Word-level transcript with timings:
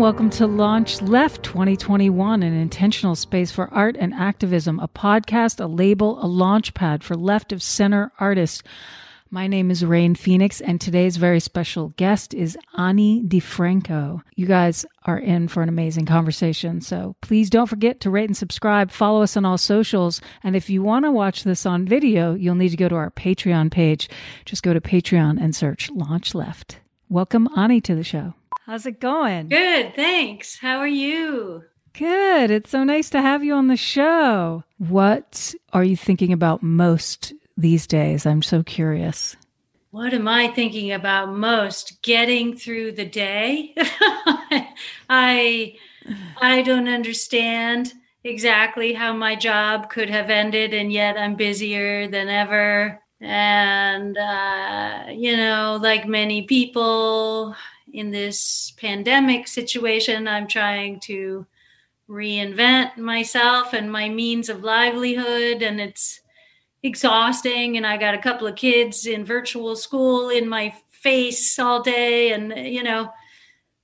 welcome 0.00 0.30
to 0.30 0.46
Launch 0.46 1.02
Left 1.02 1.42
2021, 1.42 2.42
an 2.42 2.54
intentional 2.54 3.14
space 3.14 3.52
for 3.52 3.68
art 3.70 3.98
and 3.98 4.14
activism, 4.14 4.80
a 4.80 4.88
podcast, 4.88 5.62
a 5.62 5.66
label, 5.66 6.24
a 6.24 6.26
launch 6.26 6.72
pad 6.72 7.04
for 7.04 7.14
left 7.14 7.52
of 7.52 7.62
center 7.62 8.10
artists. 8.18 8.62
My 9.30 9.46
name 9.46 9.70
is 9.70 9.84
Rain 9.84 10.14
Phoenix, 10.14 10.62
and 10.62 10.80
today's 10.80 11.18
very 11.18 11.38
special 11.38 11.90
guest 11.98 12.32
is 12.32 12.56
Ani 12.78 13.22
DiFranco. 13.24 14.22
You 14.36 14.46
guys 14.46 14.86
are 15.04 15.18
in 15.18 15.48
for 15.48 15.62
an 15.62 15.68
amazing 15.68 16.06
conversation, 16.06 16.80
so 16.80 17.14
please 17.20 17.50
don't 17.50 17.68
forget 17.68 18.00
to 18.00 18.10
rate 18.10 18.30
and 18.30 18.36
subscribe. 18.36 18.90
Follow 18.90 19.20
us 19.20 19.36
on 19.36 19.44
all 19.44 19.58
socials, 19.58 20.22
and 20.42 20.56
if 20.56 20.70
you 20.70 20.82
want 20.82 21.04
to 21.04 21.12
watch 21.12 21.44
this 21.44 21.66
on 21.66 21.84
video, 21.84 22.32
you'll 22.32 22.54
need 22.54 22.70
to 22.70 22.78
go 22.78 22.88
to 22.88 22.94
our 22.96 23.10
Patreon 23.10 23.70
page. 23.70 24.08
Just 24.46 24.62
go 24.62 24.72
to 24.72 24.80
Patreon 24.80 25.38
and 25.38 25.54
search 25.54 25.90
Launch 25.90 26.34
Left. 26.34 26.78
Welcome 27.10 27.50
Ani 27.54 27.82
to 27.82 27.94
the 27.94 28.02
show. 28.02 28.32
How's 28.70 28.86
it 28.86 29.00
going? 29.00 29.48
Good, 29.48 29.96
thanks. 29.96 30.56
How 30.60 30.78
are 30.78 30.86
you? 30.86 31.64
Good. 31.92 32.52
It's 32.52 32.70
so 32.70 32.84
nice 32.84 33.10
to 33.10 33.20
have 33.20 33.42
you 33.42 33.52
on 33.54 33.66
the 33.66 33.76
show. 33.76 34.62
What 34.78 35.56
are 35.72 35.82
you 35.82 35.96
thinking 35.96 36.32
about 36.32 36.62
most 36.62 37.32
these 37.56 37.88
days? 37.88 38.26
I'm 38.26 38.42
so 38.42 38.62
curious. 38.62 39.34
What 39.90 40.14
am 40.14 40.28
I 40.28 40.52
thinking 40.52 40.92
about 40.92 41.34
most? 41.34 42.00
Getting 42.02 42.56
through 42.56 42.92
the 42.92 43.04
day. 43.04 43.74
I 45.10 45.74
I 46.40 46.62
don't 46.62 46.86
understand 46.86 47.92
exactly 48.22 48.92
how 48.92 49.12
my 49.14 49.34
job 49.34 49.90
could 49.90 50.10
have 50.10 50.30
ended 50.30 50.74
and 50.74 50.92
yet 50.92 51.18
I'm 51.18 51.34
busier 51.34 52.06
than 52.06 52.28
ever. 52.28 53.02
And 53.20 54.16
uh, 54.16 55.06
you 55.10 55.36
know, 55.36 55.76
like 55.82 56.06
many 56.06 56.42
people 56.42 57.56
in 57.92 58.10
this 58.10 58.72
pandemic 58.76 59.48
situation, 59.48 60.28
I'm 60.28 60.46
trying 60.46 61.00
to 61.00 61.46
reinvent 62.08 62.96
myself 62.96 63.72
and 63.72 63.90
my 63.90 64.08
means 64.08 64.48
of 64.48 64.64
livelihood 64.64 65.62
and 65.62 65.80
it's 65.80 66.20
exhausting 66.82 67.76
and 67.76 67.86
i 67.86 67.96
got 67.96 68.14
a 68.14 68.18
couple 68.18 68.48
of 68.48 68.56
kids 68.56 69.06
in 69.06 69.24
virtual 69.24 69.76
school 69.76 70.28
in 70.28 70.48
my 70.48 70.74
face 70.88 71.56
all 71.56 71.80
day 71.82 72.32
and 72.32 72.52
you 72.66 72.82
know 72.82 73.12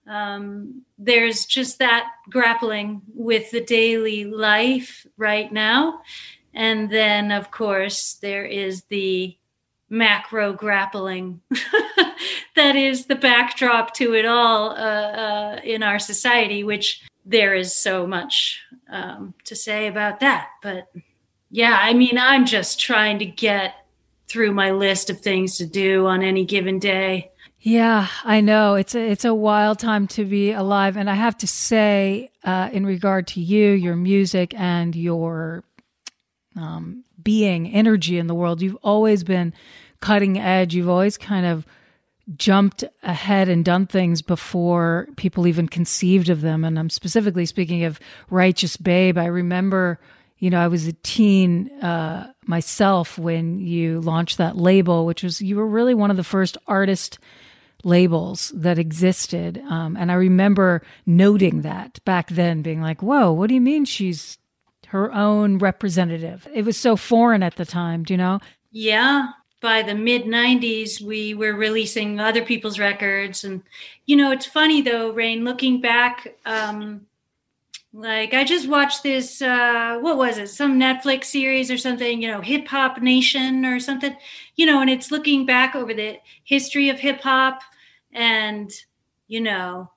um, 0.06 0.82
there's 0.98 1.46
just 1.46 1.78
that 1.78 2.10
grappling 2.30 3.02
with 3.14 3.50
the 3.50 3.60
daily 3.60 4.24
life 4.24 5.06
right 5.16 5.52
now. 5.52 6.00
And 6.54 6.88
then 6.90 7.32
of 7.32 7.50
course 7.50 8.14
there 8.14 8.44
is 8.44 8.84
the 8.84 9.36
macro 9.88 10.52
grappling. 10.52 11.40
That 12.56 12.74
is 12.74 13.04
the 13.04 13.16
backdrop 13.16 13.92
to 13.96 14.14
it 14.14 14.24
all 14.24 14.70
uh, 14.70 14.74
uh, 14.74 15.60
in 15.62 15.82
our 15.82 15.98
society 15.98 16.64
which 16.64 17.02
there 17.26 17.54
is 17.54 17.76
so 17.76 18.06
much 18.06 18.60
um, 18.90 19.34
to 19.44 19.54
say 19.54 19.88
about 19.88 20.20
that. 20.20 20.48
But 20.62 20.90
yeah, 21.50 21.78
I 21.80 21.92
mean, 21.92 22.16
I'm 22.16 22.46
just 22.46 22.80
trying 22.80 23.18
to 23.18 23.26
get 23.26 23.74
through 24.26 24.52
my 24.52 24.70
list 24.70 25.10
of 25.10 25.20
things 25.20 25.58
to 25.58 25.66
do 25.66 26.06
on 26.06 26.22
any 26.22 26.46
given 26.46 26.78
day. 26.78 27.30
Yeah, 27.60 28.08
I 28.24 28.40
know. 28.40 28.74
It's 28.76 28.94
a 28.94 29.00
it's 29.00 29.24
a 29.24 29.34
wild 29.34 29.78
time 29.78 30.06
to 30.08 30.24
be 30.24 30.52
alive, 30.52 30.96
and 30.96 31.10
I 31.10 31.14
have 31.14 31.36
to 31.38 31.46
say, 31.46 32.30
uh, 32.44 32.70
in 32.72 32.86
regard 32.86 33.26
to 33.28 33.40
you, 33.40 33.72
your 33.72 33.96
music, 33.96 34.54
and 34.56 34.94
your 34.94 35.64
um, 36.56 37.04
being, 37.22 37.72
energy 37.72 38.18
in 38.18 38.26
the 38.26 38.34
world, 38.34 38.62
you've 38.62 38.78
always 38.82 39.24
been 39.24 39.52
cutting 40.00 40.38
edge. 40.38 40.74
You've 40.74 40.88
always 40.88 41.16
kind 41.16 41.46
of 41.46 41.66
jumped 42.36 42.82
ahead 43.02 43.48
and 43.48 43.64
done 43.64 43.86
things 43.86 44.20
before 44.20 45.08
people 45.16 45.46
even 45.46 45.68
conceived 45.68 46.28
of 46.28 46.40
them. 46.40 46.64
And 46.64 46.78
I'm 46.78 46.90
specifically 46.90 47.46
speaking 47.46 47.84
of 47.84 48.00
Righteous 48.30 48.76
Babe. 48.76 49.16
I 49.16 49.26
remember 49.26 50.00
you 50.38 50.50
know, 50.50 50.60
I 50.60 50.68
was 50.68 50.86
a 50.86 50.92
teen 50.92 51.70
uh, 51.82 52.30
myself 52.46 53.18
when 53.18 53.58
you 53.58 54.00
launched 54.00 54.38
that 54.38 54.56
label, 54.56 55.06
which 55.06 55.22
was 55.22 55.40
you 55.40 55.56
were 55.56 55.66
really 55.66 55.94
one 55.94 56.10
of 56.10 56.16
the 56.16 56.24
first 56.24 56.58
artist 56.66 57.18
labels 57.84 58.52
that 58.54 58.78
existed. 58.78 59.62
Um, 59.68 59.96
and 59.96 60.10
I 60.10 60.14
remember 60.14 60.82
noting 61.06 61.62
that 61.62 62.04
back 62.04 62.28
then, 62.28 62.62
being 62.62 62.82
like, 62.82 63.02
"Whoa, 63.02 63.32
what 63.32 63.48
do 63.48 63.54
you 63.54 63.60
mean 63.60 63.84
she's 63.86 64.36
her 64.88 65.12
own 65.12 65.58
representative?" 65.58 66.46
It 66.52 66.64
was 66.64 66.76
so 66.76 66.96
foreign 66.96 67.42
at 67.42 67.56
the 67.56 67.64
time, 67.64 68.04
do 68.04 68.14
you 68.14 68.18
know? 68.18 68.40
Yeah. 68.70 69.28
By 69.62 69.82
the 69.82 69.94
mid 69.94 70.24
90s, 70.26 71.00
we 71.00 71.34
were 71.34 71.54
releasing 71.54 72.20
other 72.20 72.44
people's 72.44 72.78
records. 72.78 73.42
And, 73.42 73.62
you 74.04 74.14
know, 74.14 74.30
it's 74.30 74.46
funny 74.46 74.82
though, 74.82 75.10
Rain, 75.12 75.44
looking 75.44 75.80
back, 75.80 76.36
um, 76.44 77.06
like 77.96 78.34
I 78.34 78.44
just 78.44 78.68
watched 78.68 79.02
this 79.02 79.40
uh 79.40 79.98
what 80.00 80.18
was 80.18 80.36
it? 80.36 80.48
Some 80.48 80.78
Netflix 80.78 81.24
series 81.24 81.70
or 81.70 81.78
something, 81.78 82.20
you 82.20 82.28
know, 82.28 82.42
Hip 82.42 82.68
Hop 82.68 83.00
Nation 83.00 83.64
or 83.64 83.80
something. 83.80 84.14
You 84.54 84.66
know, 84.66 84.82
and 84.82 84.90
it's 84.90 85.10
looking 85.10 85.46
back 85.46 85.74
over 85.74 85.94
the 85.94 86.18
history 86.44 86.90
of 86.90 87.00
hip 87.00 87.22
hop 87.22 87.62
and 88.12 88.70
you 89.28 89.40
know, 89.40 89.90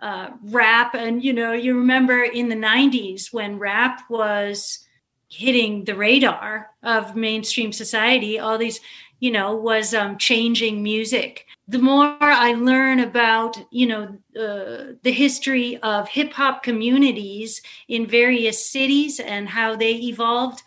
uh 0.00 0.30
rap. 0.42 0.94
And 0.94 1.22
you 1.22 1.32
know, 1.32 1.52
you 1.52 1.76
remember 1.76 2.22
in 2.22 2.48
the 2.48 2.56
90s 2.56 3.32
when 3.32 3.58
rap 3.58 4.02
was 4.08 4.86
hitting 5.28 5.84
the 5.84 5.94
radar 5.94 6.70
of 6.82 7.16
mainstream 7.16 7.72
society, 7.72 8.38
all 8.38 8.56
these, 8.56 8.80
you 9.20 9.30
know, 9.30 9.54
was 9.54 9.94
um 9.94 10.18
changing 10.18 10.82
music. 10.82 11.46
The 11.66 11.78
more 11.78 12.16
I 12.20 12.54
learn 12.54 13.00
about, 13.00 13.58
you 13.70 13.86
know, 13.86 14.04
uh, 14.40 14.94
the 15.02 15.12
history 15.12 15.76
of 15.78 16.08
hip 16.08 16.32
hop 16.32 16.62
communities 16.62 17.60
in 17.88 18.06
various 18.06 18.70
cities 18.70 19.20
and 19.20 19.46
how 19.48 19.76
they 19.76 19.96
evolved, 19.96 20.62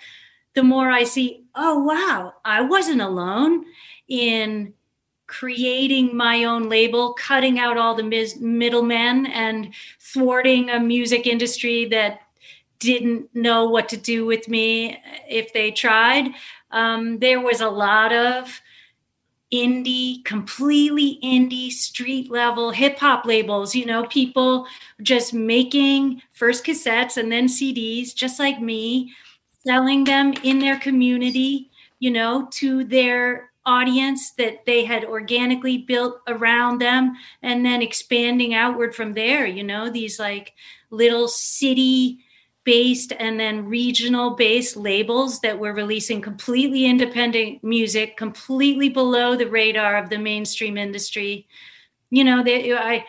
the 0.54 0.64
more 0.64 0.92
I 0.92 1.06
see, 1.06 1.46
oh, 1.56 1.80
wow, 1.80 2.34
I 2.44 2.62
wasn't 2.62 3.02
alone 3.02 3.66
in 4.08 4.74
creating 5.32 6.16
my 6.16 6.44
own 6.44 6.68
label, 6.68 7.14
cutting 7.14 7.58
out 7.58 7.78
all 7.78 7.96
the 7.96 8.04
mis- 8.04 8.38
middlemen 8.38 9.26
and 9.28 9.74
thwarting 9.98 10.70
a 10.70 10.78
music 10.78 11.26
industry 11.26 11.86
that 11.86 12.20
didn't 12.80 13.34
know 13.34 13.70
what 13.70 13.88
to 13.88 13.96
do 13.96 14.26
with 14.26 14.50
me 14.50 15.00
if 15.30 15.54
they 15.54 15.72
tried. 15.72 16.32
Um, 16.72 17.20
there 17.20 17.40
was 17.40 17.62
a 17.62 17.70
lot 17.70 18.12
of 18.12 18.60
indie, 19.54 20.24
completely 20.26 21.18
indie, 21.24 21.72
street 21.72 22.30
level 22.30 22.72
hip 22.72 23.00
hop 23.00 23.26
labels, 23.26 23.74
you 23.74 23.86
know, 23.86 24.06
people 24.08 24.68
just 25.02 25.34
making 25.34 26.22
first 26.34 26.66
cassettes 26.66 27.16
and 27.16 27.32
then 27.32 27.48
CDs, 27.48 28.14
just 28.14 28.38
like 28.38 28.60
me, 28.60 29.14
selling 29.66 30.04
them 30.04 30.34
in 30.44 30.60
their 30.60 30.78
community, 30.78 31.70
you 32.00 32.12
know, 32.12 32.50
to 32.52 32.84
their 32.84 33.51
audience 33.66 34.32
that 34.32 34.66
they 34.66 34.84
had 34.84 35.06
organically 35.06 35.78
built 35.78 36.20
around 36.28 36.80
them 36.80 37.16
and 37.44 37.66
then 37.66 37.82
expanding 37.82 38.54
outward 38.54 38.96
from 38.96 39.14
there, 39.14 39.46
you 39.46 39.64
know, 39.64 39.90
these 39.90 40.20
like 40.20 40.54
little 40.90 41.28
city 41.28 42.20
based 42.64 43.12
and 43.20 43.40
then 43.40 43.66
regional 43.66 44.32
based 44.32 44.78
labels 44.78 45.40
that 45.40 45.58
were 45.58 45.74
releasing 45.74 46.22
completely 46.22 46.86
independent 46.86 47.64
music 47.64 48.18
completely 48.18 48.88
below 48.88 49.36
the 49.36 49.48
radar 49.48 49.98
of 49.98 50.10
the 50.10 50.18
mainstream 50.18 50.78
industry. 50.78 51.48
You 52.12 52.24
know 52.24 52.44
they, 52.44 52.74
i 52.74 53.06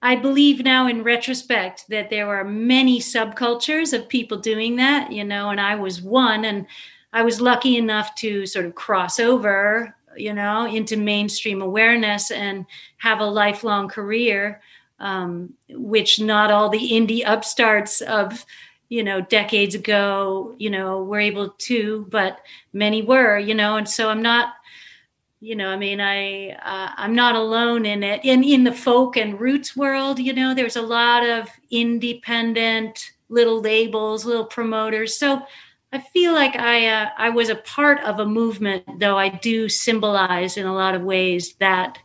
i 0.00 0.14
believe 0.14 0.62
now 0.62 0.86
in 0.86 1.02
retrospect 1.02 1.86
that 1.88 2.08
there 2.08 2.28
are 2.28 2.44
many 2.44 3.00
subcultures 3.00 3.92
of 3.92 4.08
people 4.08 4.38
doing 4.38 4.76
that 4.76 5.10
you 5.10 5.24
know 5.24 5.50
and 5.50 5.60
i 5.60 5.74
was 5.74 6.00
one 6.00 6.44
and 6.44 6.66
i 7.12 7.22
was 7.22 7.40
lucky 7.40 7.76
enough 7.76 8.14
to 8.14 8.46
sort 8.46 8.64
of 8.64 8.76
cross 8.76 9.18
over 9.18 9.96
you 10.16 10.32
know 10.32 10.66
into 10.66 10.96
mainstream 10.96 11.62
awareness 11.62 12.30
and 12.30 12.66
have 12.98 13.20
a 13.20 13.26
lifelong 13.26 13.88
career 13.88 14.60
um, 15.00 15.52
which 15.70 16.20
not 16.20 16.50
all 16.50 16.68
the 16.68 16.90
indie 16.90 17.22
upstarts 17.26 18.00
of 18.02 18.44
you 18.88 19.02
know 19.02 19.20
decades 19.20 19.74
ago 19.74 20.54
you 20.58 20.70
know 20.70 21.02
were 21.02 21.20
able 21.20 21.50
to 21.58 22.06
but 22.10 22.40
many 22.72 23.02
were 23.02 23.38
you 23.38 23.54
know 23.54 23.76
and 23.76 23.88
so 23.88 24.08
i'm 24.08 24.22
not 24.22 24.54
you 25.40 25.56
know 25.56 25.68
i 25.68 25.76
mean 25.76 26.00
i 26.00 26.50
uh, 26.50 26.92
i'm 26.96 27.14
not 27.14 27.34
alone 27.34 27.84
in 27.86 28.02
it. 28.02 28.20
In 28.24 28.44
in 28.44 28.64
the 28.64 28.72
folk 28.72 29.16
and 29.16 29.40
roots 29.40 29.76
world 29.76 30.18
you 30.18 30.32
know 30.32 30.54
there's 30.54 30.76
a 30.76 30.82
lot 30.82 31.26
of 31.26 31.48
independent 31.70 33.12
little 33.28 33.60
labels 33.60 34.24
little 34.24 34.44
promoters. 34.44 35.16
So 35.16 35.42
i 35.94 35.98
feel 36.12 36.32
like 36.32 36.56
i 36.56 36.86
uh, 36.86 37.08
i 37.18 37.30
was 37.30 37.48
a 37.48 37.56
part 37.56 38.00
of 38.04 38.18
a 38.18 38.26
movement 38.26 38.84
though 38.98 39.18
i 39.18 39.28
do 39.28 39.68
symbolize 39.68 40.56
in 40.56 40.66
a 40.66 40.74
lot 40.74 40.94
of 40.94 41.02
ways 41.02 41.54
that 41.60 41.98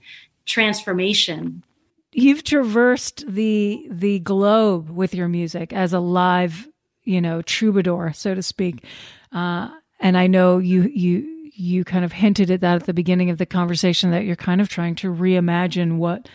transformation. 0.50 1.64
You've 2.12 2.44
traversed 2.44 3.24
the 3.28 3.88
the 3.90 4.20
globe 4.20 4.90
with 4.90 5.14
your 5.14 5.30
music 5.30 5.72
as 5.72 5.94
a 5.94 6.00
live 6.00 6.68
you 7.04 7.22
know 7.22 7.42
troubadour 7.44 8.12
so 8.14 8.36
to 8.36 8.42
speak. 8.42 8.84
Uh, 9.32 9.70
and 10.00 10.18
i 10.18 10.26
know 10.26 10.58
you 10.58 10.84
you 10.94 11.52
you 11.54 11.84
kind 11.84 12.04
of 12.04 12.12
hinted 12.12 12.50
at 12.50 12.62
that 12.62 12.78
at 12.78 12.86
the 12.86 12.94
beginning 12.94 13.30
of 13.30 13.38
the 13.38 13.46
conversation 13.46 14.12
that 14.12 14.24
you're 14.24 14.36
kind 14.36 14.60
of 14.60 14.70
trying 14.70 14.96
to 14.96 15.14
reimagine 15.14 15.98
what 15.98 16.28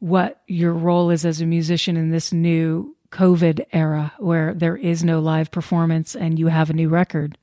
what 0.00 0.40
your 0.48 0.72
role 0.72 1.10
is 1.10 1.24
as 1.24 1.40
a 1.40 1.46
musician 1.46 1.96
in 1.96 2.10
this 2.10 2.32
new 2.32 2.96
COVID 3.12 3.66
era 3.72 4.12
where 4.18 4.54
there 4.54 4.76
is 4.76 5.02
no 5.02 5.20
live 5.20 5.50
performance 5.50 6.14
and 6.14 6.38
you 6.38 6.46
have 6.46 6.70
a 6.70 6.74
new 6.74 6.88
record. 6.88 7.36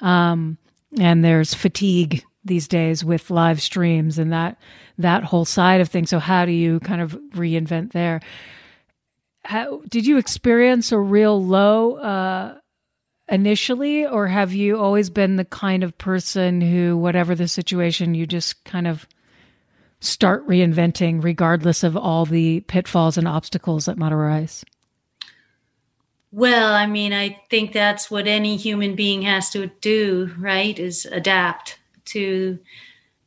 Um, 0.00 0.58
and 0.98 1.24
there's 1.24 1.54
fatigue 1.54 2.24
these 2.44 2.68
days 2.68 3.04
with 3.04 3.30
live 3.30 3.60
streams 3.60 4.18
and 4.18 4.32
that 4.32 4.58
that 4.96 5.24
whole 5.24 5.44
side 5.44 5.80
of 5.80 5.88
things. 5.88 6.10
So 6.10 6.18
how 6.18 6.44
do 6.44 6.52
you 6.52 6.80
kind 6.80 7.00
of 7.00 7.12
reinvent 7.34 7.92
there? 7.92 8.20
How, 9.44 9.82
did 9.88 10.06
you 10.06 10.18
experience 10.18 10.92
a 10.92 10.98
real 10.98 11.42
low 11.42 11.96
uh, 11.96 12.58
initially, 13.28 14.06
or 14.06 14.26
have 14.26 14.52
you 14.52 14.78
always 14.78 15.10
been 15.10 15.36
the 15.36 15.44
kind 15.44 15.84
of 15.84 15.96
person 15.96 16.60
who, 16.60 16.96
whatever 16.96 17.34
the 17.34 17.48
situation, 17.48 18.14
you 18.14 18.26
just 18.26 18.64
kind 18.64 18.86
of 18.86 19.06
start 20.00 20.46
reinventing 20.46 21.22
regardless 21.22 21.82
of 21.82 21.96
all 21.96 22.24
the 22.24 22.60
pitfalls 22.60 23.16
and 23.16 23.28
obstacles 23.28 23.86
that 23.86 23.98
might 23.98 24.12
arise? 24.12 24.64
Well, 26.30 26.74
I 26.74 26.86
mean, 26.86 27.12
I 27.12 27.40
think 27.48 27.72
that's 27.72 28.10
what 28.10 28.26
any 28.26 28.56
human 28.56 28.94
being 28.94 29.22
has 29.22 29.48
to 29.50 29.68
do, 29.80 30.34
right? 30.38 30.78
Is 30.78 31.06
adapt 31.06 31.78
to 32.06 32.58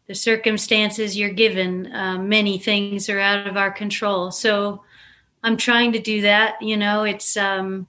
the 0.07 0.13
circumstances 0.15 1.17
you're 1.17 1.29
given. 1.31 1.91
Uh, 1.91 2.17
many 2.19 2.59
things 2.59 3.09
are 3.09 3.19
out 3.19 3.47
of 3.47 3.57
our 3.57 3.71
control. 3.71 4.29
So 4.31 4.83
I'm 5.43 5.57
trying 5.57 5.93
to 5.93 5.99
do 5.99 6.21
that. 6.21 6.61
You 6.61 6.77
know, 6.77 7.03
it's 7.03 7.35
um, 7.37 7.87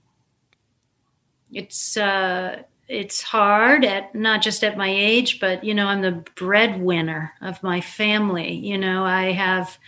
it's 1.52 1.96
uh, 1.96 2.62
it's 2.88 3.22
hard 3.22 3.84
at 3.84 4.14
not 4.14 4.40
just 4.42 4.64
at 4.64 4.78
my 4.78 4.88
age, 4.88 5.40
but 5.40 5.62
you 5.62 5.74
know, 5.74 5.88
I'm 5.88 6.00
the 6.00 6.24
breadwinner 6.36 7.32
of 7.42 7.62
my 7.62 7.82
family. 7.82 8.54
You 8.54 8.78
know, 8.78 9.04
I 9.04 9.32
have 9.32 9.78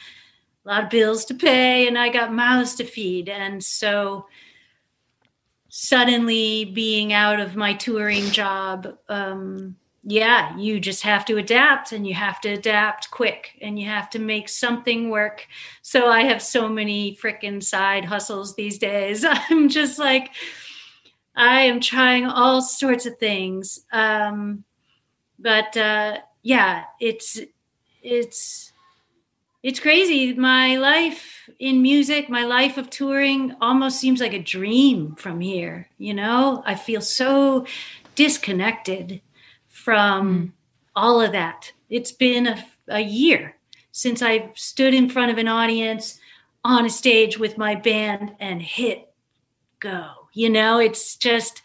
a 0.66 0.68
lot 0.68 0.84
of 0.84 0.90
bills 0.90 1.24
to 1.26 1.34
pay, 1.34 1.88
and 1.88 1.98
I 1.98 2.10
got 2.10 2.32
mouths 2.32 2.74
to 2.76 2.84
feed, 2.84 3.30
and 3.30 3.64
so 3.64 4.26
suddenly 5.76 6.66
being 6.66 7.12
out 7.12 7.40
of 7.40 7.56
my 7.56 7.74
touring 7.74 8.30
job 8.30 8.96
um, 9.08 9.74
yeah 10.04 10.56
you 10.56 10.78
just 10.78 11.02
have 11.02 11.24
to 11.24 11.36
adapt 11.36 11.90
and 11.90 12.06
you 12.06 12.14
have 12.14 12.40
to 12.40 12.48
adapt 12.50 13.10
quick 13.10 13.58
and 13.60 13.76
you 13.76 13.84
have 13.84 14.08
to 14.08 14.20
make 14.20 14.48
something 14.48 15.10
work. 15.10 15.48
So 15.82 16.06
i 16.06 16.20
have 16.22 16.40
so 16.40 16.68
many 16.68 17.16
freaking 17.16 17.60
side 17.60 18.04
hustles 18.04 18.54
these 18.54 18.78
days. 18.78 19.24
I'm 19.28 19.68
just 19.68 19.98
like 19.98 20.30
i 21.34 21.62
am 21.62 21.80
trying 21.80 22.26
all 22.26 22.62
sorts 22.62 23.04
of 23.04 23.18
things. 23.18 23.80
Um, 23.90 24.62
but 25.40 25.76
uh, 25.76 26.18
yeah 26.44 26.84
it's 27.00 27.40
it's 28.00 28.72
it's 29.64 29.80
crazy. 29.80 30.34
My 30.34 30.76
life 30.76 31.48
in 31.58 31.80
music, 31.80 32.28
my 32.28 32.44
life 32.44 32.76
of 32.76 32.90
touring 32.90 33.56
almost 33.62 33.98
seems 33.98 34.20
like 34.20 34.34
a 34.34 34.38
dream 34.38 35.14
from 35.16 35.40
here. 35.40 35.88
You 35.96 36.12
know, 36.12 36.62
I 36.66 36.74
feel 36.74 37.00
so 37.00 37.66
disconnected 38.14 39.22
from 39.68 40.28
mm. 40.28 40.52
all 40.94 41.18
of 41.18 41.32
that. 41.32 41.72
It's 41.88 42.12
been 42.12 42.46
a, 42.46 42.62
a 42.88 43.00
year 43.00 43.56
since 43.90 44.20
I 44.20 44.50
stood 44.54 44.92
in 44.92 45.08
front 45.08 45.32
of 45.32 45.38
an 45.38 45.48
audience 45.48 46.20
on 46.62 46.84
a 46.84 46.90
stage 46.90 47.38
with 47.38 47.56
my 47.56 47.74
band 47.74 48.32
and 48.38 48.60
hit 48.60 49.08
go. 49.80 50.28
You 50.34 50.50
know, 50.50 50.78
it's 50.78 51.16
just, 51.16 51.62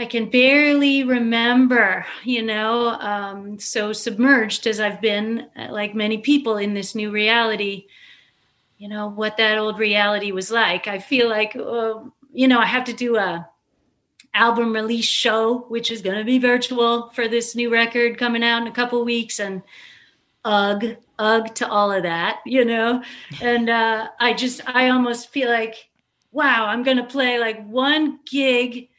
I 0.00 0.06
can 0.06 0.30
barely 0.30 1.02
remember, 1.02 2.06
you 2.22 2.42
know, 2.42 2.90
um, 2.90 3.58
so 3.58 3.92
submerged 3.92 4.68
as 4.68 4.78
I've 4.78 5.00
been, 5.00 5.48
uh, 5.56 5.68
like 5.70 5.92
many 5.92 6.18
people 6.18 6.56
in 6.56 6.72
this 6.72 6.94
new 6.94 7.10
reality, 7.10 7.86
you 8.78 8.88
know, 8.88 9.08
what 9.08 9.36
that 9.38 9.58
old 9.58 9.80
reality 9.80 10.30
was 10.30 10.52
like. 10.52 10.86
I 10.86 11.00
feel 11.00 11.28
like, 11.28 11.56
uh, 11.56 12.04
you 12.32 12.46
know, 12.46 12.60
I 12.60 12.66
have 12.66 12.84
to 12.84 12.92
do 12.92 13.16
a 13.16 13.48
album 14.34 14.72
release 14.72 15.04
show, 15.04 15.64
which 15.68 15.90
is 15.90 16.00
going 16.00 16.18
to 16.18 16.24
be 16.24 16.38
virtual 16.38 17.08
for 17.10 17.26
this 17.26 17.56
new 17.56 17.68
record 17.68 18.18
coming 18.18 18.44
out 18.44 18.62
in 18.62 18.68
a 18.68 18.72
couple 18.72 19.04
weeks, 19.04 19.40
and 19.40 19.62
ugh, 20.44 20.96
ugh 21.18 21.52
to 21.56 21.68
all 21.68 21.90
of 21.90 22.04
that, 22.04 22.38
you 22.46 22.64
know. 22.64 23.02
And 23.42 23.68
uh, 23.68 24.08
I 24.20 24.32
just, 24.34 24.60
I 24.68 24.90
almost 24.90 25.30
feel 25.30 25.48
like, 25.50 25.88
wow, 26.30 26.66
I'm 26.66 26.84
going 26.84 26.98
to 26.98 27.04
play 27.04 27.40
like 27.40 27.66
one 27.66 28.20
gig 28.30 28.90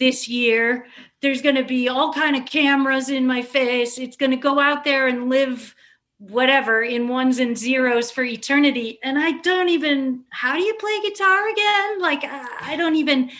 this 0.00 0.26
year. 0.26 0.86
There's 1.20 1.42
going 1.42 1.54
to 1.54 1.64
be 1.64 1.88
all 1.88 2.12
kind 2.12 2.34
of 2.34 2.46
cameras 2.46 3.10
in 3.10 3.26
my 3.26 3.42
face. 3.42 3.98
It's 3.98 4.16
going 4.16 4.30
to 4.30 4.36
go 4.36 4.58
out 4.58 4.82
there 4.82 5.06
and 5.06 5.28
live 5.28 5.76
whatever 6.20 6.82
in 6.82 7.08
ones 7.08 7.38
and 7.38 7.56
zeros 7.56 8.10
for 8.10 8.22
eternity. 8.22 8.98
And 9.02 9.18
i 9.18 9.32
don't 9.40 9.70
even 9.70 10.22
how 10.28 10.54
do 10.54 10.60
you 10.62 10.74
play 10.74 11.00
guitar 11.02 11.48
again? 11.48 11.98
Like 12.00 12.24
i 12.24 12.76
don't 12.76 12.96
even 12.96 13.30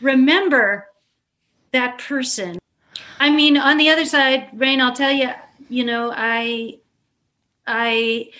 remember 0.00 0.88
that 1.72 1.98
person. 1.98 2.58
I 3.20 3.30
mean 3.30 3.58
on 3.58 3.76
the 3.76 3.90
other 3.90 4.06
side 4.06 4.48
rain 4.54 4.80
i'll 4.80 4.94
tell 4.94 5.12
you 5.12 5.30
you 5.68 5.84
know 5.84 6.10
i 6.14 6.78
i 7.66 8.30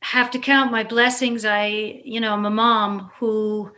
have 0.00 0.30
to 0.30 0.38
count 0.38 0.72
my 0.72 0.82
blessings. 0.82 1.44
I 1.44 2.00
you 2.04 2.18
know 2.18 2.32
i'm 2.32 2.46
a 2.46 2.50
mom 2.50 3.10
who 3.18 3.72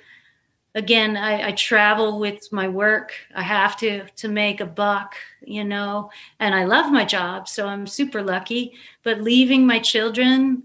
again 0.74 1.16
I, 1.16 1.48
I, 1.48 1.52
travel 1.52 2.18
with 2.18 2.52
my 2.52 2.68
work. 2.68 3.12
I 3.34 3.42
have 3.42 3.76
to 3.78 4.04
to 4.16 4.28
make 4.28 4.60
a 4.60 4.66
buck 4.66 5.14
you 5.46 5.62
know 5.64 6.10
and 6.40 6.54
i 6.54 6.64
love 6.64 6.90
my 6.90 7.04
job 7.04 7.48
so 7.48 7.66
i'm 7.66 7.86
super 7.86 8.22
lucky. 8.22 8.72
But 9.02 9.22
leaving 9.22 9.66
my 9.66 9.78
children 9.78 10.64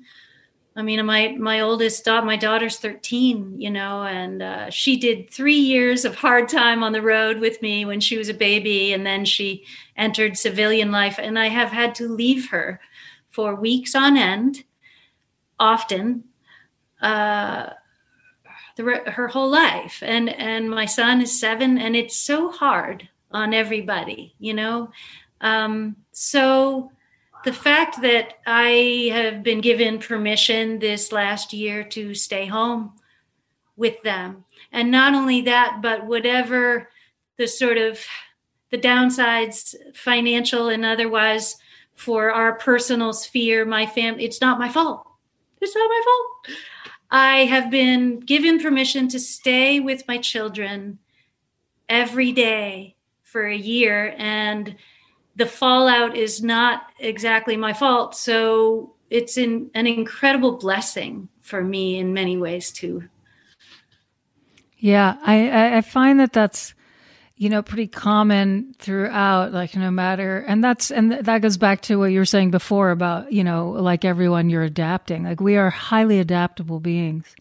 i 0.75 0.81
mean 0.81 1.03
my 1.05 1.35
my 1.39 1.59
oldest 1.61 2.05
daughter 2.05 2.25
my 2.25 2.37
daughter's 2.37 2.77
13 2.77 3.59
you 3.59 3.69
know 3.69 4.03
and 4.03 4.41
uh, 4.41 4.69
she 4.69 4.97
did 4.97 5.29
three 5.29 5.59
years 5.59 6.05
of 6.05 6.15
hard 6.15 6.47
time 6.47 6.83
on 6.83 6.93
the 6.93 7.01
road 7.01 7.39
with 7.39 7.61
me 7.61 7.85
when 7.85 7.99
she 7.99 8.17
was 8.17 8.29
a 8.29 8.33
baby 8.33 8.93
and 8.93 9.05
then 9.05 9.25
she 9.25 9.63
entered 9.97 10.37
civilian 10.37 10.91
life 10.91 11.19
and 11.19 11.37
i 11.37 11.47
have 11.47 11.69
had 11.69 11.93
to 11.95 12.07
leave 12.07 12.49
her 12.49 12.79
for 13.29 13.55
weeks 13.55 13.95
on 13.95 14.15
end 14.15 14.63
often 15.59 16.23
uh, 17.01 17.71
the, 18.79 19.11
her 19.11 19.27
whole 19.27 19.49
life. 19.49 20.01
And 20.01 20.29
and 20.29 20.69
my 20.69 20.85
son 20.85 21.21
is 21.21 21.37
seven 21.37 21.77
and 21.77 21.95
it's 21.95 22.15
so 22.15 22.49
hard 22.49 23.07
on 23.31 23.53
everybody 23.53 24.33
you 24.39 24.53
know? 24.53 24.91
Um, 25.41 25.97
so 26.11 26.91
the 27.45 27.53
fact 27.53 28.01
that 28.01 28.33
i 28.45 29.09
have 29.13 29.43
been 29.43 29.61
given 29.61 29.99
permission 29.99 30.79
this 30.79 31.11
last 31.11 31.53
year 31.53 31.83
to 31.83 32.13
stay 32.13 32.45
home 32.45 32.93
with 33.77 34.01
them. 34.03 34.43
And 34.71 34.91
not 34.91 35.13
only 35.13 35.41
that 35.41 35.79
but 35.81 36.05
whatever 36.05 36.89
the 37.37 37.47
sort 37.47 37.77
of 37.77 37.99
the 38.71 38.77
downsides 38.77 39.75
financial 39.93 40.69
and 40.69 40.85
otherwise 40.85 41.57
for 41.95 42.31
our 42.31 42.53
personal 42.53 43.13
sphere 43.13 43.65
my 43.65 43.85
family 43.85 44.23
it's 44.23 44.41
not 44.41 44.59
my 44.59 44.69
fault. 44.69 45.05
It's 45.61 45.75
not 45.75 45.89
my 45.89 46.01
fault 46.05 46.57
I 47.11 47.45
have 47.45 47.71
been 47.71 48.19
given 48.19 48.59
permission 48.59 49.07
to 49.09 49.19
stay 49.19 49.79
with 49.79 50.07
my 50.07 50.17
children 50.17 50.99
every 51.87 52.31
day 52.31 52.95
for 53.23 53.45
a 53.45 53.55
year, 53.55 54.13
and 54.17 54.75
the 55.35 55.45
fallout 55.45 56.15
is 56.15 56.43
not 56.43 56.91
exactly 56.99 57.57
my 57.57 57.73
fault. 57.73 58.15
So 58.15 58.93
it's 59.09 59.37
in, 59.37 59.71
an 59.73 59.87
incredible 59.87 60.57
blessing 60.57 61.29
for 61.41 61.63
me 61.63 61.97
in 61.97 62.13
many 62.13 62.37
ways, 62.37 62.71
too. 62.71 63.09
Yeah, 64.77 65.17
I, 65.23 65.77
I 65.77 65.81
find 65.81 66.19
that 66.19 66.33
that's 66.33 66.73
you 67.39 67.49
know, 67.49 67.61
pretty 67.61 67.87
common 67.87 68.73
throughout, 68.79 69.53
like 69.53 69.73
no 69.73 69.89
matter, 69.89 70.39
and 70.39 70.61
that's, 70.61 70.91
and 70.91 71.13
that 71.13 71.41
goes 71.41 71.55
back 71.55 71.79
to 71.79 71.97
what 71.97 72.11
you 72.11 72.19
were 72.19 72.25
saying 72.25 72.51
before 72.51 72.91
about, 72.91 73.31
you 73.31 73.45
know, 73.45 73.69
like 73.69 74.03
everyone, 74.03 74.49
you're 74.49 74.61
adapting. 74.61 75.23
Like 75.23 75.39
we 75.39 75.55
are 75.55 75.69
highly 75.69 76.19
adaptable 76.19 76.81
beings. 76.81 77.33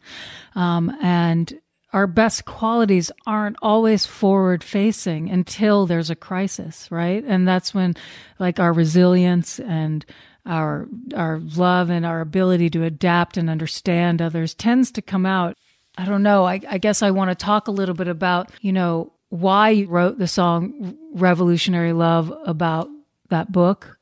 Um, 0.54 0.96
and 1.02 1.52
our 1.92 2.06
best 2.06 2.44
qualities 2.44 3.10
aren't 3.26 3.56
always 3.60 4.06
forward 4.06 4.62
facing 4.62 5.30
until 5.30 5.84
there's 5.84 6.10
a 6.10 6.14
crisis, 6.14 6.88
right? 6.92 7.24
And 7.26 7.48
that's 7.48 7.74
when 7.74 7.96
like 8.38 8.60
our 8.60 8.72
resilience 8.72 9.58
and 9.58 10.06
our, 10.46 10.86
our 11.16 11.40
love 11.40 11.90
and 11.90 12.06
our 12.06 12.20
ability 12.20 12.70
to 12.70 12.84
adapt 12.84 13.36
and 13.36 13.50
understand 13.50 14.22
others 14.22 14.54
tends 14.54 14.92
to 14.92 15.02
come 15.02 15.26
out. 15.26 15.56
I 15.96 16.04
don't 16.04 16.22
know. 16.22 16.44
I, 16.44 16.60
I 16.68 16.78
guess 16.78 17.02
I 17.02 17.10
want 17.10 17.32
to 17.32 17.34
talk 17.34 17.66
a 17.66 17.72
little 17.72 17.96
bit 17.96 18.06
about, 18.06 18.52
you 18.60 18.72
know, 18.72 19.12
why 19.30 19.70
you 19.70 19.86
wrote 19.86 20.18
the 20.18 20.28
song 20.28 20.96
Revolutionary 21.12 21.92
Love 21.92 22.32
about 22.44 22.88
that 23.28 23.52
book 23.52 23.98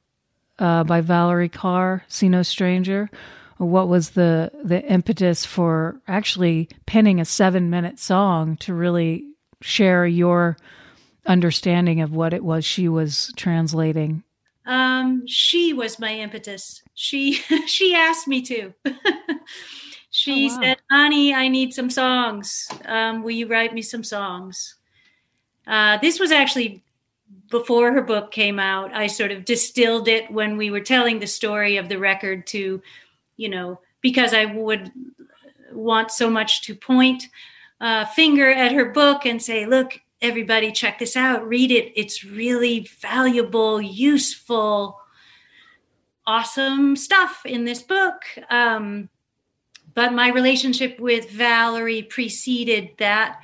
uh, 0.58 0.84
by 0.84 1.02
Valarie 1.02 1.50
Kaur, 1.50 2.02
See 2.08 2.28
No 2.28 2.42
Stranger. 2.42 3.10
What 3.58 3.88
was 3.88 4.10
the, 4.10 4.50
the 4.62 4.82
impetus 4.84 5.44
for 5.44 6.00
actually 6.06 6.68
penning 6.84 7.20
a 7.20 7.24
seven 7.24 7.70
minute 7.70 7.98
song 7.98 8.56
to 8.58 8.74
really 8.74 9.24
share 9.62 10.06
your 10.06 10.56
understanding 11.24 12.00
of 12.00 12.12
what 12.12 12.32
it 12.32 12.44
was 12.44 12.64
she 12.64 12.88
was 12.88 13.32
translating? 13.36 14.22
um, 14.66 15.26
she 15.26 15.72
was 15.72 15.98
my 15.98 16.12
impetus. 16.12 16.82
She 16.94 17.32
she 17.66 17.94
asked 17.94 18.28
me 18.28 18.42
to. 18.42 18.74
she 20.10 20.50
oh, 20.50 20.54
wow. 20.54 20.62
said, 20.62 20.76
"Honey, 20.90 21.32
I 21.32 21.48
need 21.48 21.72
some 21.72 21.90
songs. 21.90 22.68
Um, 22.84 23.22
will 23.22 23.30
you 23.30 23.46
write 23.46 23.72
me 23.72 23.82
some 23.82 24.04
songs?" 24.04 24.74
Uh, 25.66 25.98
this 25.98 26.20
was 26.20 26.30
actually 26.30 26.82
before 27.50 27.92
her 27.92 28.02
book 28.02 28.30
came 28.30 28.58
out. 28.58 28.92
I 28.94 29.06
sort 29.06 29.30
of 29.32 29.44
distilled 29.44 30.08
it 30.08 30.30
when 30.30 30.56
we 30.56 30.70
were 30.70 30.80
telling 30.80 31.18
the 31.18 31.26
story 31.26 31.76
of 31.76 31.88
the 31.88 31.98
record 31.98 32.46
to, 32.48 32.82
you 33.36 33.48
know, 33.48 33.80
because 34.00 34.32
I 34.32 34.44
would 34.44 34.92
want 35.72 36.10
so 36.10 36.30
much 36.30 36.62
to 36.62 36.74
point 36.74 37.24
a 37.80 38.06
finger 38.06 38.50
at 38.50 38.72
her 38.72 38.86
book 38.86 39.26
and 39.26 39.42
say, 39.42 39.66
"Look, 39.66 40.00
everybody 40.22 40.72
check 40.72 40.98
this 40.98 41.16
out. 41.16 41.46
Read 41.46 41.70
it. 41.70 41.92
It's 41.94 42.24
really 42.24 42.88
valuable 43.00 43.80
useful 43.80 45.00
awesome 46.26 46.96
stuff 46.96 47.42
in 47.44 47.64
this 47.64 47.82
book. 47.82 48.22
Um, 48.50 49.08
but 49.94 50.12
my 50.12 50.28
relationship 50.28 50.98
with 50.98 51.30
valarie 51.30 52.08
preceded 52.08 52.90
that 52.98 53.40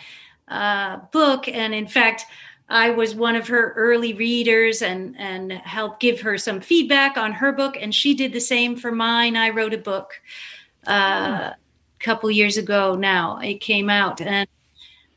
uh, 0.52 0.99
book. 1.11 1.49
And 1.49 1.75
in 1.75 1.87
fact 1.87 2.25
i 2.68 2.88
was 2.88 3.14
one 3.14 3.37
of 3.37 3.49
her 3.49 3.75
early 3.76 4.14
readers 4.14 4.80
and 4.80 5.14
and 5.18 5.52
helped 5.52 6.00
give 6.00 6.21
her 6.23 6.38
some 6.38 6.61
feedback 6.61 7.16
on 7.16 7.32
her 7.32 7.52
book. 7.52 7.76
And 7.80 7.94
she 7.94 8.14
did 8.14 8.32
the 8.32 8.40
same 8.40 8.76
for 8.76 8.90
mine. 8.90 9.37
I 9.37 9.50
wrote 9.50 9.75
a 9.75 9.78
book 9.78 10.21
uh, 10.87 11.50
a 11.52 11.56
couple 11.99 12.30
years 12.30 12.56
ago 12.56 12.94
now. 12.94 13.38
It 13.38 13.61
came 13.61 13.90
out. 13.90 14.21
And 14.21 14.49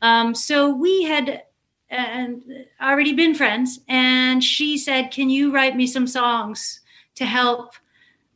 um, 0.02 0.34
so 0.34 0.74
we 0.74 1.04
had 1.04 1.44
and 1.88 2.42
already 2.82 3.12
been 3.12 3.34
friends. 3.34 3.80
And 3.88 4.42
she 4.42 4.76
said 4.76 5.10
can 5.10 5.30
you 5.30 5.52
write 5.52 5.76
me 5.76 5.86
some 5.86 6.06
songs 6.06 6.80
to 7.14 7.24
help 7.24 7.74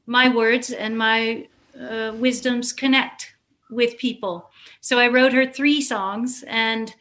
my 0.06 0.34
words 0.34 0.70
and 0.70 0.96
my 0.96 1.46
uh, 1.78 2.12
wisdoms 2.16 2.72
connect 2.72 3.34
with 3.70 3.98
people 3.98 4.49
so 4.80 4.98
i 4.98 5.08
wrote 5.08 5.32
her 5.32 5.46
three 5.46 5.80
songs 5.80 6.44
and 6.46 6.94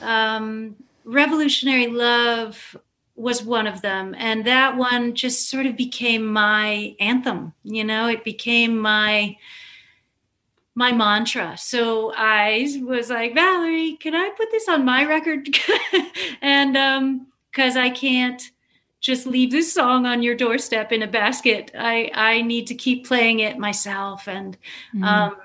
um, 0.00 0.74
revolutionary 1.04 1.86
love 1.86 2.76
was 3.14 3.42
one 3.42 3.66
of 3.66 3.82
them 3.82 4.14
and 4.18 4.44
that 4.46 4.76
one 4.76 5.14
just 5.14 5.48
sort 5.48 5.66
of 5.66 5.76
became 5.76 6.26
my 6.26 6.94
anthem 6.98 7.52
you 7.62 7.84
know 7.84 8.08
it 8.08 8.24
became 8.24 8.78
my 8.78 9.36
my 10.74 10.92
mantra. 10.92 11.56
So 11.58 12.12
I 12.16 12.80
was 12.84 13.10
like, 13.10 13.34
Valarie, 13.34 13.98
can 14.00 14.14
I 14.14 14.30
put 14.36 14.50
this 14.50 14.68
on 14.68 14.84
my 14.84 15.04
record? 15.04 15.48
and 16.42 16.76
um, 16.76 17.26
because 17.50 17.76
I 17.76 17.90
can't 17.90 18.42
just 19.00 19.26
leave 19.26 19.50
this 19.50 19.72
song 19.72 20.06
on 20.06 20.22
your 20.22 20.34
doorstep 20.34 20.92
in 20.92 21.02
a 21.02 21.06
basket. 21.06 21.70
I 21.76 22.10
I 22.14 22.42
need 22.42 22.66
to 22.68 22.74
keep 22.74 23.06
playing 23.06 23.40
it 23.40 23.58
myself. 23.58 24.28
And 24.28 24.56
mm. 24.94 25.04
um, 25.04 25.36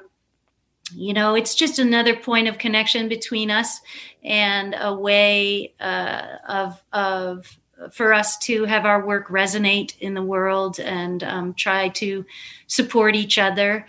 you 0.93 1.13
know, 1.13 1.35
it's 1.35 1.55
just 1.55 1.79
another 1.79 2.15
point 2.15 2.47
of 2.47 2.57
connection 2.57 3.09
between 3.09 3.51
us 3.51 3.81
and 4.23 4.75
a 4.79 4.93
way 4.93 5.73
uh, 5.79 6.37
of 6.47 6.83
of 6.93 7.57
for 7.91 8.13
us 8.13 8.37
to 8.39 8.65
have 8.65 8.85
our 8.85 9.05
work 9.05 9.27
resonate 9.27 9.97
in 9.99 10.13
the 10.13 10.21
world 10.21 10.79
and 10.79 11.23
um, 11.23 11.53
try 11.53 11.89
to 11.89 12.25
support 12.65 13.15
each 13.15 13.37
other. 13.37 13.85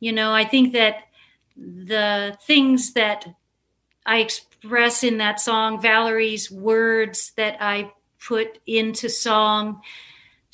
You 0.00 0.12
know, 0.12 0.32
I 0.32 0.44
think 0.44 0.72
that 0.74 1.08
the 1.56 2.36
things 2.42 2.92
that 2.92 3.26
I 4.06 4.18
express 4.18 5.02
in 5.02 5.18
that 5.18 5.40
song, 5.40 5.80
Valarie's 5.80 6.50
words 6.50 7.32
that 7.36 7.56
I 7.60 7.92
put 8.24 8.58
into 8.66 9.08
song, 9.08 9.82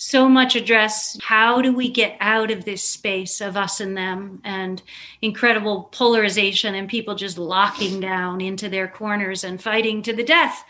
so 0.01 0.29
much 0.29 0.55
address. 0.55 1.19
How 1.21 1.61
do 1.61 1.73
we 1.75 1.91
get 1.91 2.17
out 2.21 2.53
of 2.53 2.65
this 2.65 2.83
space 2.83 3.41
of 3.41 3.57
us 3.57 3.81
and 3.81 3.97
them? 3.97 4.41
And 4.45 4.81
incredible 5.21 5.89
polarization 5.91 6.77
and 6.77 6.89
people 6.89 7.17
just 7.17 7.37
locking 7.37 7.99
down 7.99 8.41
into 8.41 8.69
their 8.69 8.87
corners 8.87 9.43
and 9.43 9.61
fighting 9.61 10.03
to 10.03 10.13
the 10.13 10.23
death. 10.23 10.65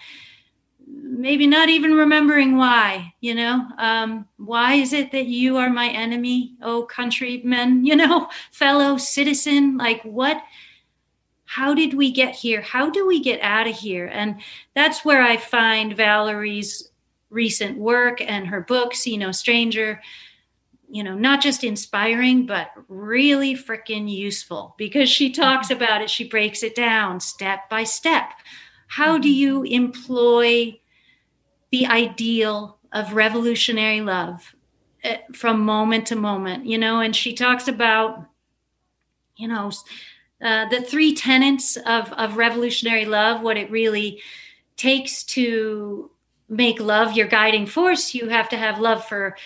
Maybe 0.87 1.47
not 1.47 1.68
even 1.68 1.92
remembering 1.92 2.56
why 2.56 3.12
you 3.20 3.35
know? 3.35 3.66
Um, 3.76 4.26
why 4.38 4.75
is 4.75 4.94
it 4.94 5.12
that 5.12 5.26
you 5.26 5.58
are 5.58 5.68
my 5.68 5.88
enemy 5.90 6.54
oh 6.62 6.85
countrymen 6.85 7.85
you 7.85 7.97
know 7.97 8.30
fellow 8.50 8.97
citizen? 8.97 9.76
Like 9.76 10.02
what 10.02 10.42
how 11.44 11.75
did 11.75 11.92
we 11.92 12.11
get 12.12 12.35
here? 12.35 12.62
How 12.62 12.88
do 12.88 13.06
we 13.06 13.20
get 13.20 13.40
out 13.42 13.68
of 13.68 13.76
here? 13.76 14.06
And 14.06 14.40
that's 14.75 15.04
where 15.04 15.23
i 15.23 15.37
find 15.37 15.94
valarie's 15.94 16.88
recent 17.30 17.78
work 17.78 18.20
and 18.20 18.47
her 18.47 18.61
book 18.61 18.94
see 18.94 19.16
no 19.16 19.32
stranger 19.32 20.00
you 20.88 21.02
know 21.02 21.14
not 21.14 21.42
just 21.42 21.62
inspiring 21.64 22.47
but 22.47 22.70
really 22.88 23.54
freaking 23.54 24.11
useful 24.11 24.75
because 24.78 25.08
she 25.08 25.30
talks 25.30 25.68
mm-hmm. 25.68 25.82
about 25.82 26.00
it 26.00 26.08
she 26.08 26.28
breaks 26.28 26.62
it 26.62 26.75
down 26.75 27.20
step 27.20 27.68
by 27.68 27.85
step 27.85 28.30
how 28.87 29.18
do 29.18 29.28
mm-hmm. 29.28 29.37
you 29.37 29.62
employ 29.64 30.78
the 31.70 31.87
ideal 31.87 32.78
of 32.92 33.12
revolutionary 33.12 34.00
love 34.00 34.54
eh, 35.04 35.18
from 35.32 35.64
moment 35.64 36.06
to 36.08 36.16
moment, 36.16 36.66
you 36.66 36.78
know, 36.78 37.00
and 37.00 37.14
she 37.14 37.35
talks 37.35 37.68
about, 37.68 38.26
you 39.37 39.49
know, 39.49 39.70
uh, 40.42 40.68
the 40.68 40.80
three 40.80 41.14
tenets 41.14 41.76
of, 41.76 42.12
of 42.12 42.37
revolutionary 42.37 43.04
love, 43.04 43.42
what 43.42 43.56
it 43.56 43.70
really 43.70 44.20
takes 44.76 45.25
to 45.25 46.11
make 46.49 46.81
love 46.81 47.17
your 47.17 47.26
guiding 47.26 47.67
force. 47.67 48.14
You 48.14 48.28
have 48.28 48.49
to 48.50 48.57
have 48.57 48.78
love 48.78 49.05
for 49.05 49.37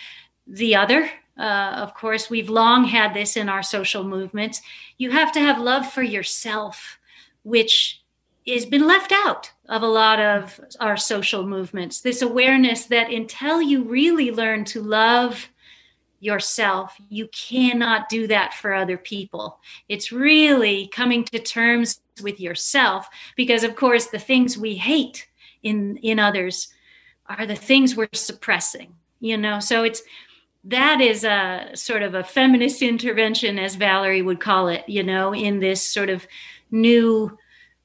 the 0.47 0.76
other. 0.76 1.11
Uh, 1.38 1.75
of 1.76 1.94
course, 1.94 2.28
we've 2.28 2.50
long 2.50 2.85
had 2.85 3.14
this 3.14 3.37
in 3.37 3.49
our 3.49 3.62
social 3.62 4.04
movements. 4.04 4.61
You 4.99 5.11
have 5.11 5.32
to 5.32 5.40
have 5.40 5.59
love 5.59 5.90
for 5.90 6.02
yourself, 6.02 6.99
which 7.42 8.02
has 8.47 8.66
been 8.66 8.87
left 8.87 9.12
out 9.12 9.50
of 9.68 9.82
a 9.82 9.87
lot 9.87 10.21
of 10.21 10.61
our 10.80 10.97
social 10.97 11.47
movements. 11.47 12.00
This 12.00 12.23
awareness 12.23 12.87
that 12.87 13.11
until 13.11 13.62
you 13.62 13.85
really 13.85 14.30
learn 14.30 14.64
to 14.66 14.82
love 14.82 15.49
yourself, 16.21 16.94
you 17.09 17.28
cannot 17.28 18.09
do 18.09 18.26
that 18.28 18.54
for 18.54 18.75
other 18.75 18.99
people. 18.99 19.59
It's 19.88 20.12
really 20.12 20.88
coming 20.88 21.25
to 21.25 21.38
terms 21.38 22.00
with 22.23 22.40
yourself 22.40 23.09
because, 23.37 23.64
of 23.64 23.75
course, 23.75 24.06
the 24.06 24.18
things 24.18 24.59
we 24.59 24.75
hate 24.75 25.26
in, 25.62 25.97
in 25.99 26.18
others 26.18 26.68
are 27.28 27.46
the 27.46 27.56
things 27.56 27.96
we're 27.96 28.08
suppressing, 28.12 28.94
you 29.20 29.36
know? 29.36 29.60
So 29.60 29.84
it's 29.84 30.02
that 30.64 31.00
is 31.00 31.24
a 31.24 31.70
sort 31.74 32.02
of 32.02 32.14
a 32.14 32.24
feminist 32.24 32.82
intervention, 32.92 33.58
as 33.58 33.76
Valarie 33.76 34.24
would 34.24 34.40
call 34.40 34.68
it, 34.68 34.88
you 34.88 35.02
know, 35.02 35.34
in 35.34 35.58
this 35.60 35.82
sort 35.82 36.08
of 36.08 36.26
new 36.70 37.36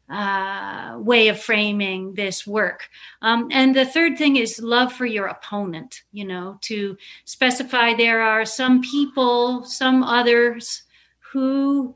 uh, 0.10 0.96
way 1.00 1.28
of 1.28 1.40
framing 1.40 2.14
this 2.14 2.48
work. 2.48 2.90
Um, 3.22 3.50
and 3.52 3.76
the 3.76 3.86
third 3.86 4.18
thing 4.18 4.38
is 4.38 4.62
love 4.62 4.94
for 4.94 5.06
your 5.06 5.28
opponent, 5.28 6.04
you 6.14 6.26
know, 6.26 6.58
to 6.62 6.98
specify 7.26 7.94
there 7.94 8.22
are 8.22 8.46
some 8.46 8.82
people, 8.82 9.66
some 9.66 10.04
others 10.04 10.84
who 11.32 11.94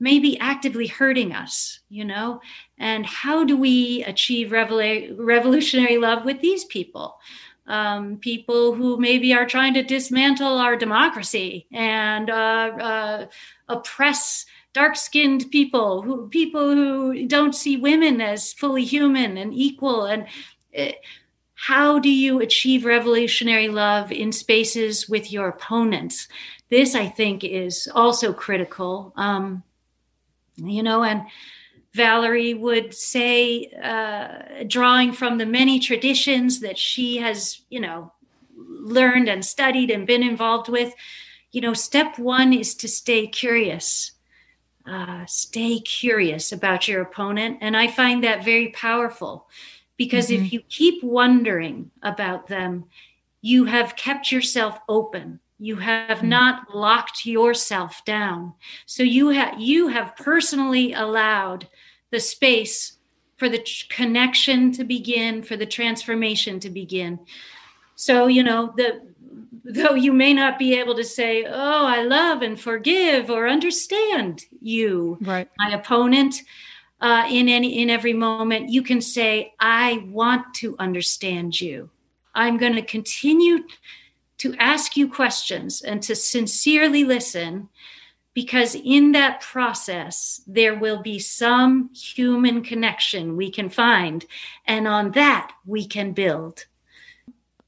may 0.00 0.18
be 0.18 0.38
actively 0.38 0.86
hurting 0.86 1.32
us, 1.32 1.80
you 1.88 2.04
know, 2.04 2.40
and 2.78 3.04
how 3.04 3.44
do 3.44 3.56
we 3.56 4.04
achieve 4.04 4.50
revol- 4.50 5.14
revolutionary 5.18 5.98
love 5.98 6.24
with 6.24 6.40
these 6.40 6.64
people? 6.64 7.18
Um, 7.66 8.16
people 8.16 8.74
who 8.74 8.96
maybe 8.98 9.34
are 9.34 9.44
trying 9.44 9.74
to 9.74 9.82
dismantle 9.82 10.58
our 10.58 10.74
democracy 10.74 11.66
and 11.70 12.30
uh, 12.30 12.32
uh, 12.80 13.26
oppress 13.68 14.46
dark 14.72 14.96
skinned 14.96 15.50
people 15.50 16.02
who 16.02 16.28
people 16.28 16.72
who 16.74 17.26
don't 17.26 17.54
see 17.54 17.76
women 17.76 18.20
as 18.20 18.52
fully 18.54 18.84
human 18.84 19.36
and 19.36 19.52
equal. 19.52 20.06
And 20.06 20.26
uh, 20.78 20.92
how 21.54 21.98
do 21.98 22.08
you 22.08 22.40
achieve 22.40 22.84
revolutionary 22.84 23.68
love 23.68 24.12
in 24.12 24.32
spaces 24.32 25.08
with 25.08 25.30
your 25.32 25.48
opponents? 25.48 26.28
This 26.70 26.94
i 26.94 27.06
think 27.06 27.44
is 27.44 27.88
also 27.94 28.32
critical. 28.32 29.12
Um, 29.16 29.62
you 30.58 30.82
know 30.82 31.02
and 31.02 31.22
valarie 31.96 32.58
would 32.58 32.94
say 32.94 33.66
uh, 33.82 34.64
drawing 34.66 35.12
from 35.12 35.38
the 35.38 35.46
many 35.46 35.80
traditions 35.80 36.60
that 36.60 36.78
she 36.78 37.16
has 37.16 37.62
you 37.70 37.80
know 37.80 38.12
learned 38.56 39.28
and 39.28 39.44
studied 39.44 39.90
and 39.90 40.06
been 40.06 40.22
involved 40.22 40.68
with 40.68 40.94
you 41.52 41.60
know 41.60 41.74
step 41.74 42.18
one 42.18 42.52
is 42.52 42.74
to 42.74 42.88
stay 42.88 43.26
curious 43.26 44.12
uh, 44.88 45.26
stay 45.26 45.80
curious 45.80 46.50
about 46.50 46.88
your 46.88 47.02
opponent. 47.02 47.58
And 47.60 47.76
I 47.76 47.88
find 47.88 48.24
that 48.24 48.44
very 48.44 48.68
powerful 48.68 49.48
because 49.96 50.28
mm-hmm. 50.28 50.44
if 50.46 50.52
you 50.52 50.60
keep 50.62 51.02
wondering 51.02 51.90
about 52.02 52.46
them, 52.46 52.86
you 53.42 53.66
have 53.66 53.96
kept 53.96 54.32
yourself 54.32 54.78
open. 54.88 55.40
You 55.58 55.76
have 55.76 56.18
mm-hmm. 56.18 56.28
not 56.28 56.74
locked 56.74 57.26
yourself 57.26 58.04
down. 58.04 58.54
So 58.86 59.02
you 59.02 59.30
have 59.30 59.60
you 59.60 59.88
have 59.88 60.16
personally 60.16 60.92
allowed 60.92 61.68
the 62.10 62.20
space 62.20 62.98
for 63.36 63.48
the 63.48 63.58
tr- 63.58 63.86
connection 63.88 64.72
to 64.72 64.84
begin, 64.84 65.42
for 65.42 65.56
the 65.56 65.66
transformation 65.66 66.60
to 66.60 66.70
begin. 66.70 67.18
So, 67.96 68.26
you 68.26 68.42
know, 68.42 68.72
the 68.76 69.02
though 69.64 69.94
you 69.94 70.12
may 70.12 70.32
not 70.32 70.58
be 70.58 70.78
able 70.78 70.94
to 70.94 71.04
say, 71.04 71.44
Oh, 71.44 71.86
I 71.86 72.02
love 72.02 72.42
and 72.42 72.58
forgive 72.58 73.28
or 73.28 73.48
understand 73.48 74.44
you, 74.60 75.18
right. 75.20 75.48
my 75.58 75.70
opponent. 75.70 76.42
Uh, 77.00 77.24
in 77.30 77.48
any 77.48 77.80
in 77.80 77.90
every 77.90 78.12
moment, 78.12 78.70
you 78.70 78.82
can 78.82 79.00
say, 79.00 79.54
"I 79.60 80.04
want 80.08 80.52
to 80.54 80.74
understand 80.80 81.60
you. 81.60 81.90
I'm 82.34 82.56
going 82.56 82.74
to 82.74 82.82
continue 82.82 83.64
to 84.38 84.54
ask 84.56 84.96
you 84.96 85.08
questions 85.08 85.82
and 85.82 86.02
to 86.02 86.14
sincerely 86.14 87.04
listen, 87.04 87.68
because 88.34 88.74
in 88.74 89.12
that 89.12 89.40
process 89.40 90.40
there 90.46 90.74
will 90.74 91.02
be 91.02 91.18
some 91.18 91.90
human 91.94 92.62
connection 92.62 93.36
we 93.36 93.50
can 93.50 93.68
find, 93.68 94.24
and 94.66 94.86
on 94.86 95.10
that 95.12 95.52
we 95.66 95.86
can 95.86 96.12
build." 96.12 96.66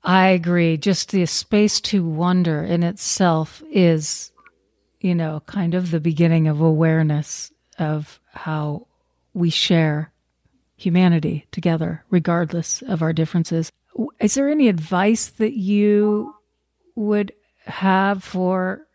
I 0.03 0.29
agree. 0.29 0.77
Just 0.77 1.11
the 1.11 1.27
space 1.27 1.81
to 1.83 2.03
wonder 2.05 2.65
in 2.65 2.83
itself 2.83 3.63
is, 3.71 4.33
you 5.01 5.15
know, 5.15 5.43
kind 5.47 5.75
of 5.75 5.91
the 5.91 6.01
beginning 6.01 6.49
of 6.49 6.61
awareness 6.61 7.53
of 7.79 8.21
how 8.33 8.87
we 9.35 9.51
share 9.51 10.13
humanity 10.77 11.47
together, 11.53 12.05
regardless 12.11 12.81
of 12.83 13.03
our 13.03 13.13
differences. 13.13 13.71
Is 14.21 14.35
there 14.35 14.49
any 14.49 14.69
advice 14.69 15.27
that 15.27 15.53
you 15.53 16.35
would 16.95 17.33
have 17.65 18.23
for 18.23 18.87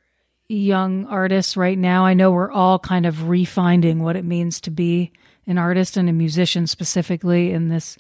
young 0.47 1.05
artists 1.05 1.57
right 1.57 1.77
now? 1.77 2.05
I 2.05 2.13
know 2.13 2.31
we're 2.31 2.51
all 2.51 2.79
kind 2.79 3.05
of 3.05 3.15
refinding 3.15 3.97
what 3.97 4.15
it 4.15 4.25
means 4.25 4.61
to 4.61 4.71
be 4.71 5.11
an 5.47 5.57
artist 5.57 5.97
and 5.97 6.09
a 6.09 6.13
musician 6.13 6.67
specifically 6.67 7.51
in 7.51 7.69
this 7.69 7.97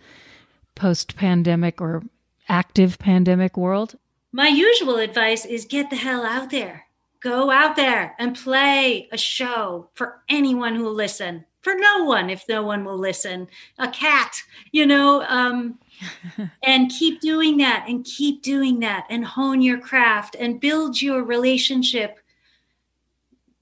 post 0.75 1.15
pandemic 1.15 1.81
or 1.81 2.03
active 2.47 2.99
pandemic 2.99 3.57
world? 3.57 3.95
My 4.31 4.47
usual 4.47 4.97
advice 4.97 5.45
is 5.45 5.65
get 5.65 5.89
the 5.89 5.95
hell 5.95 6.25
out 6.25 6.49
there. 6.49 6.85
Go 7.21 7.49
out 7.49 7.75
there 7.75 8.15
and 8.19 8.35
play 8.35 9.07
a 9.11 9.17
show 9.17 9.89
for 9.93 10.21
anyone 10.29 10.75
who 10.75 10.83
will 10.83 10.93
listen. 10.93 11.45
For 11.65 11.73
no 11.73 12.03
one, 12.03 12.29
if 12.29 12.47
no 12.47 12.61
one 12.61 12.85
will 12.85 12.99
listen. 12.99 13.47
A 13.79 13.87
cat, 13.87 14.39
you 14.71 14.85
know, 14.85 15.23
um, 15.23 15.79
and 16.63 16.91
keep 16.91 17.21
doing 17.21 17.57
that 17.57 17.87
and 17.89 18.05
keep 18.05 18.43
doing 18.43 18.81
that 18.81 19.07
and 19.09 19.25
hone 19.25 19.63
your 19.63 19.79
craft 19.79 20.35
and 20.39 20.59
build 20.61 21.01
your 21.01 21.23
relationship 21.23 22.19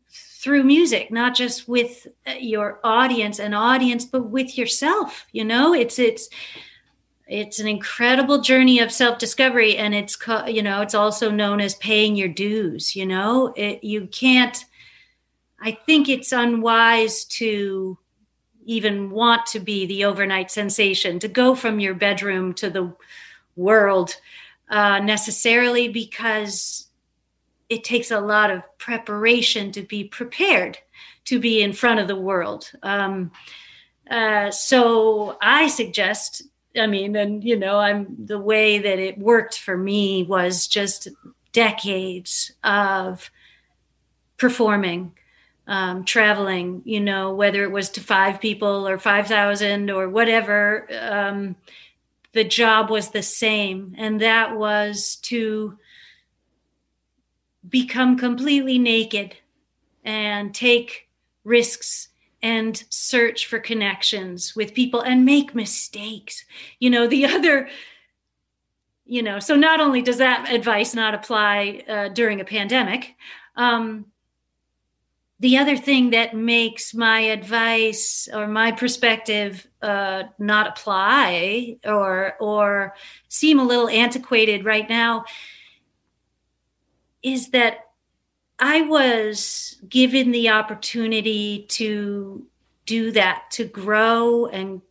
through 0.10 0.64
music 0.64 1.12
not 1.12 1.34
just 1.34 1.70
with 1.70 2.06
uh, 2.28 2.32
your 2.38 2.82
audience 2.84 3.40
and 3.40 3.56
audience 3.56 4.04
but 4.04 4.24
with 4.24 4.58
yourself 4.58 5.26
you 5.32 5.46
know 5.46 5.74
it's 5.74 5.98
it's 5.98 6.28
it's 7.28 7.60
an 7.60 7.68
incredible 7.68 8.42
journey 8.42 8.80
of 8.80 8.92
self-discovery 8.92 9.78
and 9.78 9.96
it's 9.96 10.18
you 10.48 10.62
know 10.62 10.82
it's 10.82 10.94
also 10.94 11.32
known 11.32 11.62
as 11.62 11.76
paying 11.76 12.18
your 12.18 12.28
dues 12.28 12.94
you 12.94 13.06
know 13.06 13.54
it, 13.56 13.82
you 13.82 14.06
can't 14.08 14.66
i 15.64 15.72
think 15.72 16.08
it's 16.08 16.32
unwise 16.32 17.26
to 17.26 17.98
even 18.66 19.10
want 19.10 19.46
to 19.46 19.60
be 19.60 19.86
the 19.86 20.06
overnight 20.06 20.52
sensation 20.52 21.20
to 21.20 21.28
go 21.28 21.56
from 21.56 21.80
your 21.80 21.94
bedroom 21.94 22.54
to 22.54 22.70
the 22.70 22.94
world 23.56 24.16
uh, 24.70 25.00
necessarily 25.00 25.90
because 25.90 26.88
it 27.70 27.84
takes 27.84 28.12
a 28.12 28.20
lot 28.20 28.52
of 28.52 28.62
preparation 28.78 29.72
to 29.72 29.82
be 29.82 30.04
prepared 30.04 30.78
to 31.26 31.40
be 31.40 31.62
in 31.62 31.74
front 31.74 32.00
of 32.00 32.08
the 32.08 32.16
world. 32.16 32.72
Um, 32.84 33.32
uh, 34.10 34.52
so 34.52 35.38
i 35.42 35.68
suggest 35.68 36.44
I 36.76 36.88
mean, 36.88 37.16
and 37.16 37.44
you 37.44 37.58
know, 37.58 37.78
I'm 37.78 38.26
the 38.26 38.40
way 38.40 38.80
that 38.80 39.00
it 39.00 39.18
worked 39.18 39.60
for 39.60 39.78
me 39.78 40.24
was 40.24 40.68
just 40.68 41.08
decades 41.52 42.52
of 42.64 43.30
performing, 44.38 45.14
um, 45.68 46.04
traveling, 46.04 46.82
you 46.86 47.00
know, 47.00 47.34
whether 47.34 47.64
it 47.64 47.72
was 47.72 47.90
to 47.92 48.02
five 48.02 48.42
people 48.42 48.88
or 48.88 48.98
5,000 48.98 49.90
or 49.90 50.10
whatever, 50.10 50.88
um, 51.00 51.56
the 52.34 52.44
job 52.44 52.90
was 52.90 53.10
the 53.10 53.24
same. 53.24 53.96
And 53.98 54.22
that 54.22 54.58
was 54.58 55.16
to 55.24 55.78
become 57.68 58.18
completely 58.18 58.78
naked 58.78 59.36
and 60.04 60.54
take 60.54 61.08
risks 61.44 62.10
and 62.42 62.84
search 62.90 63.48
for 63.48 63.58
connections 63.58 64.54
with 64.56 64.74
people 64.74 65.00
and 65.00 65.24
make 65.24 65.56
mistakes. 65.56 66.44
You 66.80 66.90
know, 66.90 67.08
the 67.08 67.26
other, 67.34 67.70
you 69.06 69.24
know, 69.24 69.40
so 69.40 69.56
not 69.56 69.80
only 69.80 70.02
does 70.02 70.18
that 70.18 70.52
advice 70.52 70.94
not 70.94 71.14
apply 71.14 71.84
uh, 71.88 72.10
during 72.10 72.42
a 72.42 72.46
pandemic, 72.46 73.16
um, 73.56 74.06
the 75.44 75.58
other 75.58 75.76
thing 75.76 76.12
that 76.12 76.34
makes 76.34 76.94
my 76.94 77.20
advice 77.20 78.30
or 78.32 78.48
my 78.48 78.72
perspective 78.72 79.68
uh, 79.82 80.24
not 80.40 80.68
apply 80.68 81.76
or 81.84 82.38
or 82.40 82.96
seem 83.28 83.60
a 83.60 83.66
little 83.66 83.90
antiquated 83.90 84.64
right 84.64 84.88
now 84.88 85.26
is 87.22 87.50
that 87.50 87.90
I 88.58 88.84
was 88.84 89.76
given 89.90 90.32
the 90.32 90.48
opportunity 90.48 91.66
to 91.72 92.48
do 92.86 93.12
that, 93.12 93.52
to 93.52 93.66
grow 93.66 94.46
and 94.46 94.82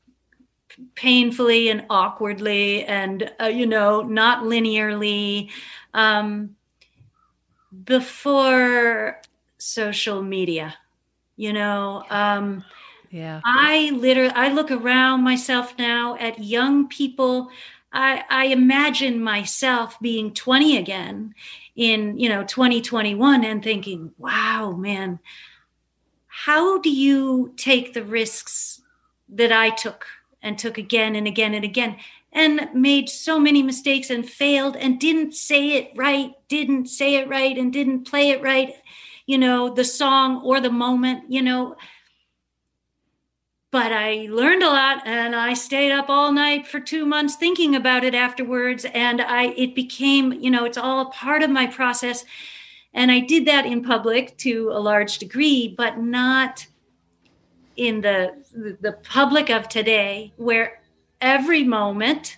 painfully 0.95 1.71
and 1.71 1.87
awkwardly 1.89 2.85
and, 2.85 3.31
uh, 3.41 3.47
you 3.47 3.67
know, 3.67 4.03
not 4.03 4.45
linearly. 4.45 5.51
Um, 5.95 6.57
before 7.85 9.23
social 9.63 10.23
media. 10.23 10.75
You 11.37 11.53
know, 11.53 12.05
um, 12.11 12.65
yeah. 13.11 13.41
I 13.45 13.91
literally, 13.95 14.33
I 14.35 14.53
look 14.53 14.71
around 14.71 15.23
myself 15.23 15.75
now 15.79 16.17
at 16.17 16.43
young 16.43 16.89
people. 16.89 17.51
I, 17.93 18.25
I 18.29 18.45
imagine 18.47 19.23
myself 19.23 19.99
being 20.01 20.33
20 20.33 20.79
again 20.79 21.35
in 21.75 22.19
you 22.19 22.29
know 22.29 22.45
2021 22.45 23.45
and 23.45 23.63
thinking 23.63 24.13
wow 24.19 24.73
man 24.73 25.19
how 26.27 26.79
do 26.79 26.91
you 26.91 27.55
take 27.57 27.95
the 27.95 28.05
risks 28.05 28.83
that 29.29 29.51
i 29.51 29.71
took 29.71 30.05
and 30.43 30.59
took 30.59 30.77
again 30.77 31.17
and 31.17 31.27
again 31.27 31.55
and 31.55 31.65
again 31.65 31.97
and 32.35 32.69
made 32.75 33.09
so 33.09 33.39
many 33.39 33.63
mistakes 33.63 34.11
and 34.11 34.29
failed 34.29 34.77
and 34.77 35.01
didn't 35.01 35.35
say 35.35 35.73
it 35.73 35.93
right 35.97 36.33
didn't 36.49 36.87
say 36.87 37.15
it 37.15 37.29
right 37.29 37.57
and 37.57 37.73
didn't 37.73 38.05
play 38.05 38.29
it 38.29 38.43
right 38.43 38.75
you 39.27 39.39
know 39.39 39.69
the 39.69 39.85
song 39.85 40.43
or 40.45 40.61
the 40.61 40.71
moment 40.71 41.31
you 41.31 41.43
know. 41.43 41.77
But 43.71 43.91
I 43.91 44.29
learned 44.31 44.63
a 44.63 44.69
lot 44.69 45.07
and 45.07 45.35
I 45.35 45.55
stayed 45.55 45.93
up 45.93 46.11
all 46.11 46.31
night 46.31 46.67
for 46.67 46.79
2 46.79 47.07
months 47.07 47.37
thinking 47.37 47.75
about 47.75 48.05
it 48.05 48.15
afterwards 48.15 48.85
and 48.93 49.23
I 49.23 49.55
it 49.57 49.75
became, 49.75 50.33
you 50.35 50.51
know, 50.51 50.67
it's 50.67 50.77
all 50.77 51.07
part 51.07 51.43
of 51.43 51.49
my 51.49 51.67
process. 51.67 52.27
And 52.93 53.11
I 53.11 53.21
did 53.21 53.47
that 53.47 53.65
in 53.65 53.83
public 53.83 54.37
to 54.39 54.69
a 54.73 54.79
large 54.79 55.19
degree 55.19 55.75
but 55.77 55.99
not 55.99 56.67
in 57.77 58.03
the 58.03 58.45
the 58.53 58.93
public 59.03 59.49
of 59.49 59.69
today 59.69 60.33
where 60.37 60.83
every 61.23 61.65
moment 61.65 62.37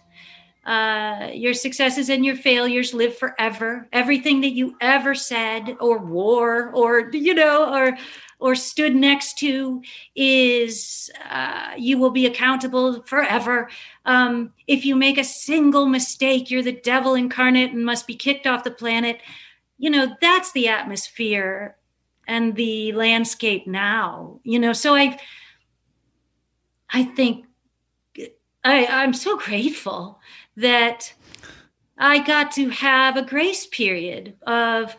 uh, 0.66 1.28
your 1.32 1.54
successes 1.54 2.08
and 2.08 2.24
your 2.24 2.36
failures 2.36 2.94
live 2.94 3.16
forever. 3.16 3.86
Everything 3.92 4.40
that 4.40 4.52
you 4.52 4.76
ever 4.80 5.14
said 5.14 5.76
or 5.80 5.98
wore 5.98 6.70
or 6.70 7.10
you 7.12 7.34
know 7.34 7.72
or 7.72 7.96
or 8.38 8.54
stood 8.54 8.94
next 8.94 9.38
to 9.38 9.82
is 10.14 11.10
uh, 11.30 11.72
you 11.76 11.98
will 11.98 12.10
be 12.10 12.26
accountable 12.26 13.02
forever. 13.02 13.68
Um, 14.06 14.52
if 14.66 14.84
you 14.84 14.96
make 14.96 15.18
a 15.18 15.24
single 15.24 15.86
mistake, 15.86 16.50
you're 16.50 16.62
the 16.62 16.72
devil 16.72 17.14
incarnate 17.14 17.72
and 17.72 17.84
must 17.84 18.06
be 18.06 18.14
kicked 18.14 18.46
off 18.46 18.64
the 18.64 18.70
planet. 18.70 19.20
You 19.78 19.90
know, 19.90 20.14
that's 20.20 20.52
the 20.52 20.68
atmosphere 20.68 21.76
and 22.26 22.54
the 22.54 22.92
landscape 22.92 23.66
now. 23.66 24.40
You 24.42 24.58
know, 24.58 24.72
so 24.72 24.94
I, 24.94 25.18
I 26.90 27.04
think 27.04 27.46
I, 28.64 28.86
I'm 28.86 29.12
so 29.12 29.36
grateful 29.36 30.20
that 30.56 31.12
I 31.96 32.18
got 32.24 32.52
to 32.52 32.68
have 32.70 33.16
a 33.16 33.22
grace 33.22 33.66
period 33.66 34.34
of 34.46 34.96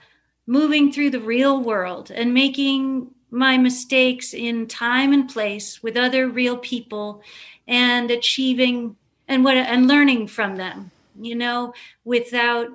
moving 0.48 0.92
through 0.92 1.10
the 1.10 1.20
real 1.20 1.62
world 1.62 2.12
and 2.12 2.34
making 2.34 3.12
my 3.32 3.58
mistakes 3.58 4.34
in 4.34 4.68
time 4.68 5.12
and 5.12 5.28
place 5.28 5.82
with 5.82 5.98
other 5.98 6.30
real 6.30 6.58
people 6.58 7.22
and 7.68 8.12
achieving 8.12 8.96
and 9.28 9.44
what 9.44 9.58
and 9.58 9.88
learning 9.88 10.28
from 10.28 10.56
them 10.56 10.92
you 11.20 11.36
know 11.36 11.74
without 12.04 12.68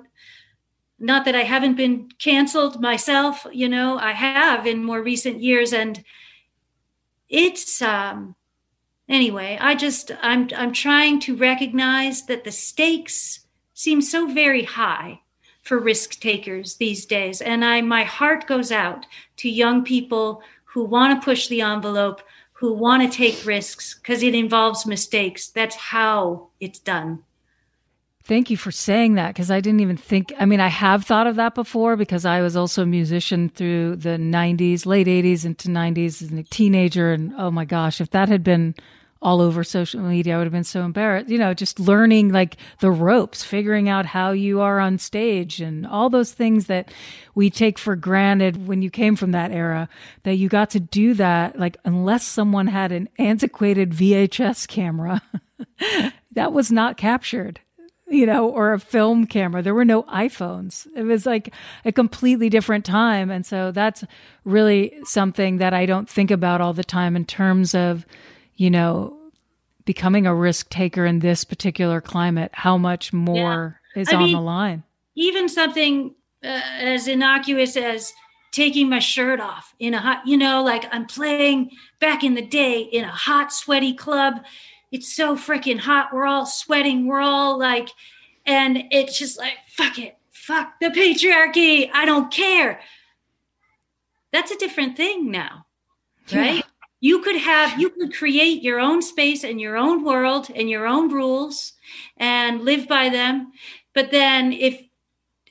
not 0.99 1.23
that 1.25 1.35
i 1.35 1.43
haven't 1.43 1.75
been 1.75 2.09
canceled 2.19 2.81
myself 2.81 3.47
you 3.51 3.69
know 3.69 3.97
i 3.97 4.11
have 4.11 4.67
in 4.67 4.83
more 4.83 5.01
recent 5.01 5.41
years. 5.41 5.73
And 5.73 6.03
it's 7.29 7.81
um 7.81 8.35
anyway 9.09 9.57
i 9.61 9.75
just 9.75 10.11
i'm 10.21 10.49
i'm 10.55 10.71
trying 10.73 11.19
to 11.19 11.35
recognize 11.35 12.25
that 12.25 12.43
the 12.43 12.51
stakes 12.51 13.41
seem 13.73 14.01
so 14.01 14.27
very 14.27 14.63
high 14.63 15.19
for 15.63 15.79
risk 15.79 16.19
takers 16.19 16.75
these 16.75 17.05
days. 17.05 17.41
And 17.41 17.63
I 17.63 17.81
my 17.81 18.03
heart 18.03 18.47
goes 18.47 18.71
out 18.71 19.05
to 19.37 19.49
young 19.49 19.83
people 19.83 20.41
who 20.65 20.83
want 20.83 21.19
to 21.19 21.25
push 21.25 21.47
the 21.47 21.61
envelope, 21.61 22.21
who 22.53 22.73
want 22.73 23.03
to 23.03 23.17
take 23.17 23.45
risks 23.45 23.95
because 23.95 24.23
it 24.23 24.35
involves 24.35 24.85
mistakes. 24.85 25.49
That's 25.49 25.75
how 25.75 26.49
it's 26.59 26.79
done. 26.79 27.23
Thank 28.31 28.49
you 28.49 28.55
for 28.55 28.71
saying 28.71 29.15
that 29.15 29.33
because 29.33 29.51
I 29.51 29.59
didn't 29.59 29.81
even 29.81 29.97
think. 29.97 30.31
I 30.39 30.45
mean, 30.45 30.61
I 30.61 30.69
have 30.69 31.03
thought 31.03 31.27
of 31.27 31.35
that 31.35 31.53
before 31.53 31.97
because 31.97 32.23
I 32.23 32.39
was 32.39 32.55
also 32.55 32.83
a 32.83 32.85
musician 32.85 33.49
through 33.49 33.97
the 33.97 34.11
90s, 34.11 34.85
late 34.85 35.07
80s 35.07 35.43
into 35.43 35.67
90s 35.67 36.21
as 36.21 36.31
a 36.31 36.43
teenager. 36.43 37.11
And 37.11 37.33
oh 37.37 37.51
my 37.51 37.65
gosh, 37.65 37.99
if 37.99 38.11
that 38.11 38.29
had 38.29 38.41
been 38.41 38.73
all 39.21 39.41
over 39.41 39.65
social 39.65 39.99
media, 39.99 40.35
I 40.35 40.37
would 40.37 40.45
have 40.45 40.53
been 40.53 40.63
so 40.63 40.85
embarrassed. 40.85 41.27
You 41.27 41.39
know, 41.39 41.53
just 41.53 41.77
learning 41.77 42.31
like 42.31 42.55
the 42.79 42.89
ropes, 42.89 43.43
figuring 43.43 43.89
out 43.89 44.05
how 44.05 44.31
you 44.31 44.61
are 44.61 44.79
on 44.79 44.97
stage 44.97 45.59
and 45.59 45.85
all 45.85 46.09
those 46.09 46.31
things 46.31 46.67
that 46.67 46.89
we 47.35 47.49
take 47.49 47.77
for 47.77 47.97
granted 47.97 48.65
when 48.65 48.81
you 48.81 48.89
came 48.89 49.17
from 49.17 49.31
that 49.31 49.51
era, 49.51 49.89
that 50.23 50.35
you 50.35 50.47
got 50.47 50.69
to 50.69 50.79
do 50.79 51.15
that. 51.15 51.59
Like, 51.59 51.75
unless 51.83 52.25
someone 52.25 52.67
had 52.67 52.93
an 52.93 53.09
antiquated 53.19 53.91
VHS 53.91 54.69
camera, 54.69 55.21
that 56.31 56.53
was 56.53 56.71
not 56.71 56.95
captured 56.95 57.59
you 58.11 58.25
know, 58.25 58.49
or 58.49 58.73
a 58.73 58.79
film 58.79 59.25
camera. 59.25 59.61
There 59.61 59.73
were 59.73 59.85
no 59.85 60.03
iPhones. 60.03 60.85
It 60.95 61.03
was 61.03 61.25
like 61.25 61.53
a 61.85 61.91
completely 61.91 62.49
different 62.49 62.83
time. 62.83 63.31
And 63.31 63.45
so 63.45 63.71
that's 63.71 64.03
really 64.43 64.93
something 65.05 65.57
that 65.57 65.73
I 65.73 65.85
don't 65.85 66.09
think 66.09 66.29
about 66.29 66.59
all 66.59 66.73
the 66.73 66.83
time 66.83 67.15
in 67.15 67.25
terms 67.25 67.73
of, 67.73 68.05
you 68.55 68.69
know, 68.69 69.17
becoming 69.85 70.27
a 70.27 70.35
risk 70.35 70.69
taker 70.69 71.05
in 71.05 71.19
this 71.19 71.45
particular 71.45 72.01
climate. 72.01 72.51
How 72.53 72.77
much 72.77 73.13
more 73.13 73.79
yeah. 73.95 74.01
is 74.01 74.09
I 74.09 74.17
on 74.17 74.23
mean, 74.23 74.33
the 74.33 74.41
line? 74.41 74.83
Even 75.15 75.47
something 75.47 76.13
uh, 76.43 76.61
as 76.79 77.07
innocuous 77.07 77.77
as 77.77 78.11
taking 78.51 78.89
my 78.89 78.99
shirt 78.99 79.39
off 79.39 79.73
in 79.79 79.93
a 79.93 79.99
hot, 79.99 80.27
you 80.27 80.35
know, 80.35 80.61
like 80.61 80.85
I'm 80.91 81.05
playing 81.05 81.71
back 82.01 82.25
in 82.25 82.33
the 82.33 82.45
day 82.45 82.81
in 82.81 83.05
a 83.05 83.11
hot, 83.11 83.53
sweaty 83.53 83.93
club 83.93 84.43
it's 84.91 85.15
so 85.15 85.35
freaking 85.35 85.79
hot. 85.79 86.09
We're 86.13 86.25
all 86.25 86.45
sweating. 86.45 87.07
We're 87.07 87.21
all 87.21 87.57
like, 87.57 87.89
and 88.45 88.83
it's 88.91 89.17
just 89.17 89.37
like, 89.37 89.53
fuck 89.67 89.97
it. 89.97 90.17
Fuck 90.31 90.79
the 90.81 90.87
patriarchy. 90.87 91.89
I 91.93 92.05
don't 92.05 92.31
care. 92.31 92.81
That's 94.33 94.51
a 94.51 94.57
different 94.57 94.97
thing 94.97 95.29
now, 95.29 95.65
right? 96.33 96.55
Yeah. 96.55 96.61
You 96.99 97.21
could 97.21 97.37
have, 97.37 97.79
you 97.79 97.89
could 97.89 98.13
create 98.13 98.61
your 98.61 98.79
own 98.79 99.01
space 99.01 99.43
and 99.43 99.59
your 99.59 99.75
own 99.75 100.03
world 100.03 100.49
and 100.53 100.69
your 100.69 100.85
own 100.85 101.11
rules 101.11 101.73
and 102.17 102.61
live 102.61 102.87
by 102.87 103.09
them. 103.09 103.51
But 103.93 104.11
then 104.11 104.53
if 104.53 104.81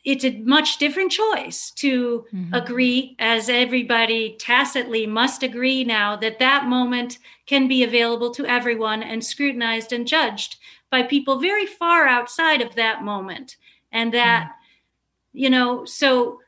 it's 0.05 0.25
a 0.25 0.39
much 0.41 0.79
different 0.79 1.13
choice 1.13 1.71
to 1.73 2.25
mm-hmm. 2.33 2.55
agree 2.55 3.17
as 3.19 3.49
everybody 3.49 4.37
tacitly 4.39 5.07
must 5.07 5.43
agree 5.43 5.85
now 5.85 6.17
that 6.17 6.39
that 6.39 6.67
moment 6.67 7.19
can 7.47 7.69
be 7.69 7.83
available 7.83 8.31
to 8.31 8.47
everyone 8.47 9.03
and 9.03 9.25
scrutinized 9.25 9.93
and 9.93 10.07
judged 10.07 10.57
by 10.91 11.03
people 11.03 11.39
very 11.39 11.67
far 11.67 12.07
outside 12.07 12.61
of 12.61 12.75
that 12.75 13.03
moment 13.03 13.57
and 13.93 14.15
that 14.15 14.45
mm-hmm. 14.45 15.39
you 15.39 15.51
know 15.51 15.85
so 15.85 16.41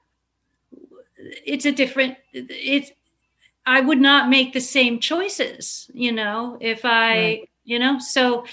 it's 1.44 1.66
a 1.66 1.72
different 1.72 2.16
it's 2.32 2.90
i 3.66 3.80
would 3.80 4.00
not 4.00 4.30
make 4.30 4.52
the 4.52 4.60
same 4.60 4.98
choices 4.98 5.90
you 5.92 6.10
know 6.10 6.56
if 6.60 6.84
i 6.84 7.12
right. 7.12 7.50
you 7.64 7.78
know 7.78 7.98
so 7.98 8.44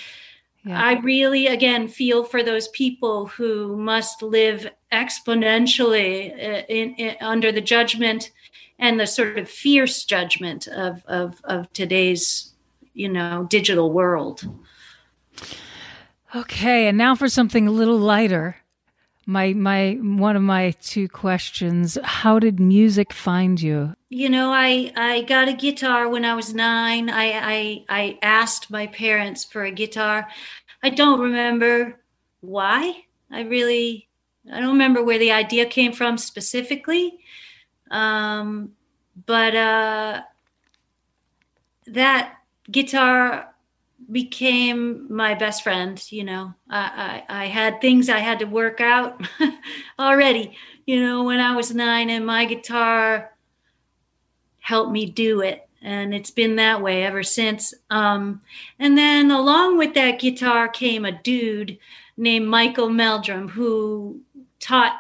yeah. 0.66 0.82
I 0.82 1.00
really, 1.00 1.48
again, 1.48 1.88
feel 1.88 2.24
for 2.24 2.44
those 2.44 2.68
people 2.70 3.28
who 3.28 3.78
must 3.78 4.22
live 4.22 4.70
exponentially 4.92 6.32
uh, 6.34 6.64
in, 6.68 6.96
in, 6.96 7.16
under 7.22 7.52
the 7.52 7.62
judgment 7.62 8.32
and 8.78 9.00
the 9.00 9.08
sort 9.08 9.38
of 9.38 9.50
fierce 9.50 10.04
judgment 10.06 10.68
of, 10.68 11.04
of, 11.06 11.42
of 11.44 11.72
today's, 11.74 12.54
you 12.94 13.10
know, 13.10 13.46
digital 13.50 13.92
world. 13.92 14.48
Okay, 16.36 16.88
and 16.88 16.98
now 16.98 17.16
for 17.16 17.28
something 17.28 17.68
a 17.68 17.72
little 17.72 17.98
lighter. 17.98 18.58
My 19.26 19.54
my 19.54 19.94
one 20.02 20.36
of 20.36 20.42
my 20.42 20.72
two 20.82 21.08
questions, 21.08 22.00
how 22.04 22.40
did 22.40 22.60
music 22.60 23.14
find 23.14 23.62
you? 23.62 23.94
You 24.10 24.28
know, 24.28 24.52
I 24.52 24.92
I 24.96 25.22
got 25.24 25.48
a 25.48 25.54
guitar 25.54 26.10
when 26.10 26.26
I 26.26 26.34
was 26.34 26.54
9. 26.54 27.10
I 27.10 27.26
I 27.26 27.86
I 27.90 28.20
asked 28.24 28.72
my 28.72 28.88
parents 28.88 29.44
for 29.44 29.64
a 29.64 29.72
guitar. 29.72 30.28
I 30.82 30.90
don't 30.90 31.20
remember 31.20 32.00
why. 32.42 33.06
I 33.32 33.42
really 33.42 34.09
I 34.52 34.60
don't 34.60 34.74
remember 34.74 35.04
where 35.04 35.20
the 35.20 35.32
idea 35.32 35.66
came 35.66 35.92
from 35.92 36.18
specifically. 36.18 37.20
Um, 37.92 38.72
but 39.26 39.56
uh, 39.56 40.22
that 41.88 42.38
guitar 42.70 43.54
became 44.12 45.14
my 45.14 45.36
best 45.36 45.64
friend. 45.64 46.02
You 46.12 46.24
know, 46.24 46.54
I, 46.70 47.24
I, 47.30 47.44
I 47.44 47.46
had 47.46 47.82
things 47.82 48.10
I 48.10 48.20
had 48.20 48.40
to 48.40 48.46
work 48.46 48.82
out 48.82 49.22
already, 50.00 50.56
you 50.86 51.02
know, 51.02 51.24
when 51.24 51.40
I 51.40 51.56
was 51.56 51.74
nine, 51.74 52.10
and 52.10 52.26
my 52.26 52.46
guitar 52.46 53.34
helped 54.60 54.92
me 54.92 55.06
do 55.06 55.42
it. 55.42 55.68
And 55.82 56.14
it's 56.14 56.32
been 56.32 56.58
that 56.58 56.82
way 56.82 57.06
ever 57.06 57.24
since. 57.24 57.74
Um, 57.90 58.42
and 58.80 58.98
then 58.98 59.32
along 59.32 59.78
with 59.78 59.94
that 59.94 60.20
guitar 60.20 60.68
came 60.68 61.06
a 61.06 61.12
dude 61.12 61.78
named 62.18 62.48
Michael 62.48 62.90
Meldrum 62.90 63.48
who 63.48 64.20
taught 64.60 64.94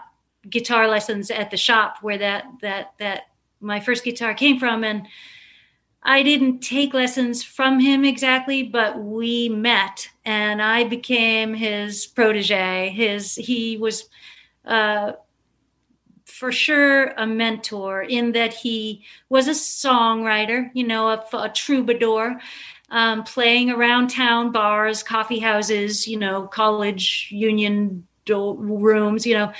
guitar 0.50 0.88
lessons 0.88 1.30
at 1.32 1.52
the 1.52 1.58
shop 1.58 1.98
where 2.02 2.18
that 2.18 2.46
that 2.62 2.94
that 3.00 3.24
my 3.60 3.80
first 3.80 4.04
guitar 4.04 4.34
came 4.34 4.60
from 4.60 4.84
and 4.84 5.06
I 6.02 6.24
didn't 6.24 6.62
take 6.62 6.94
lessons 6.94 7.44
from 7.44 7.80
him 7.80 8.06
exactly, 8.06 8.64
but 8.64 9.00
we 9.00 9.50
met 9.50 10.10
and 10.24 10.62
I 10.62 10.86
became 10.86 11.54
his 11.54 12.08
protege. 12.08 12.90
His 12.90 13.36
he 13.36 13.76
was 13.78 14.08
uh, 14.64 15.14
for 16.26 16.52
sure 16.54 17.08
a 17.18 17.28
mentor 17.28 18.02
in 18.02 18.32
that 18.32 18.54
he 18.54 19.04
was 19.28 19.48
a 19.48 19.52
songwriter, 19.52 20.70
you 20.74 20.88
know, 20.88 21.10
a, 21.10 21.26
a 21.34 21.50
troubadour, 21.50 22.40
um, 22.92 23.24
playing 23.24 23.70
around 23.70 24.10
town 24.10 24.54
bars, 24.54 25.04
coffee 25.04 25.40
houses, 25.40 26.08
you 26.08 26.18
know, 26.18 26.48
college 26.48 27.28
union 27.30 28.08
rooms, 28.30 29.26
you 29.26 29.36
know. 29.36 29.54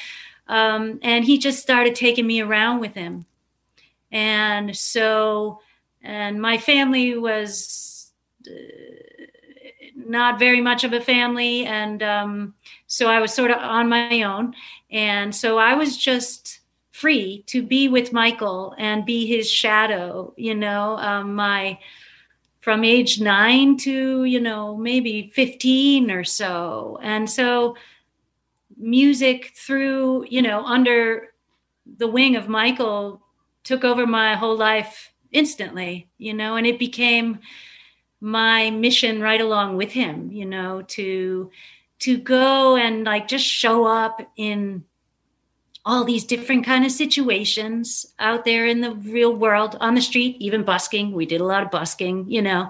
Um, 0.48 1.00
and 1.04 1.24
he 1.24 1.38
just 1.38 1.60
started 1.60 1.96
taking 1.96 2.26
me 2.26 2.42
around 2.42 2.80
with 2.80 2.94
him. 2.96 3.26
And 4.12 4.76
so, 4.76 5.62
and 6.02 6.42
my 6.42 6.58
family 6.58 7.18
was 7.18 8.12
uh, 8.48 8.52
not 9.96 10.40
very 10.40 10.62
much 10.62 10.84
of 10.84 10.94
a 10.94 11.02
family. 11.02 11.66
And 11.66 12.02
um, 12.02 12.56
so 12.88 13.08
I 13.08 13.20
was 13.20 13.34
sort 13.34 13.52
of 13.52 13.58
on 13.58 13.90
my 13.90 14.24
own. 14.24 14.56
And 14.90 15.36
so 15.36 15.60
I 15.60 15.76
was 15.76 15.96
just 15.96 16.60
free 16.92 17.44
to 17.48 17.62
be 17.62 17.88
with 17.88 18.12
Michael 18.12 18.76
and 18.78 19.06
be 19.06 19.26
his 19.26 19.50
shadow, 19.50 20.34
you 20.36 20.56
know, 20.56 20.98
um, 20.98 21.36
my 21.36 21.80
from 22.60 22.84
age 22.84 23.22
nine 23.22 23.78
to, 23.78 24.26
you 24.26 24.40
know, 24.40 24.76
maybe 24.76 25.32
15 25.34 26.12
or 26.12 26.26
so. 26.26 27.00
And 27.02 27.30
so 27.30 27.78
music 28.80 29.52
through, 29.56 30.26
you 30.30 30.42
know, 30.42 30.64
under 30.64 31.34
the 31.98 32.08
wing 32.08 32.36
of 32.36 32.48
Michael 32.48 33.22
took 33.64 33.84
over 33.84 34.08
my 34.08 34.36
whole 34.36 34.58
life 34.58 35.12
instantly, 35.32 36.10
you 36.18 36.34
know, 36.34 36.56
and 36.56 36.66
it 36.66 36.80
became 36.80 37.40
my 38.22 38.70
mission 38.72 39.22
right 39.22 39.42
along 39.42 39.78
with 39.78 39.92
him, 39.92 40.32
you 40.32 40.46
know, 40.46 40.82
to 40.84 41.52
to 42.00 42.18
go 42.18 42.78
and 42.78 43.04
like 43.04 43.28
just 43.28 43.46
show 43.46 43.86
up 43.86 44.22
in 44.38 44.86
all 45.86 46.06
these 46.06 46.24
different 46.24 46.66
kind 46.66 46.86
of 46.86 46.92
situations 46.92 48.06
out 48.20 48.46
there 48.46 48.66
in 48.66 48.80
the 48.82 48.92
real 48.92 49.34
world 49.34 49.76
on 49.80 49.96
the 49.96 50.02
street 50.02 50.38
even 50.40 50.64
busking. 50.64 51.12
We 51.12 51.26
did 51.26 51.42
a 51.42 51.46
lot 51.46 51.64
of 51.64 51.72
busking 51.72 52.30
you 52.30 52.42
know 52.42 52.70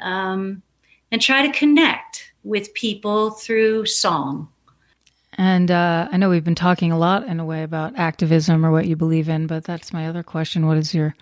um, 0.00 0.62
and 1.10 1.20
try 1.20 1.46
to 1.46 1.52
connect 1.58 2.32
with 2.44 2.74
people 2.74 3.30
through 3.30 3.86
song 3.86 4.51
and 5.34 5.70
uh, 5.70 6.08
I 6.10 6.16
know 6.16 6.28
we've 6.28 6.44
been 6.44 6.54
talking 6.54 6.92
a 6.92 6.98
lot 6.98 7.26
in 7.26 7.40
a 7.40 7.44
way 7.44 7.62
about 7.62 7.98
activism 7.98 8.64
or 8.66 8.70
what 8.70 8.86
you 8.86 8.96
believe 8.96 9.28
in, 9.28 9.46
but 9.46 9.64
that's 9.64 9.92
my 9.92 10.06
other 10.06 10.22
question. 10.22 10.66
What 10.66 10.76
is 10.76 10.94
your 10.94 11.14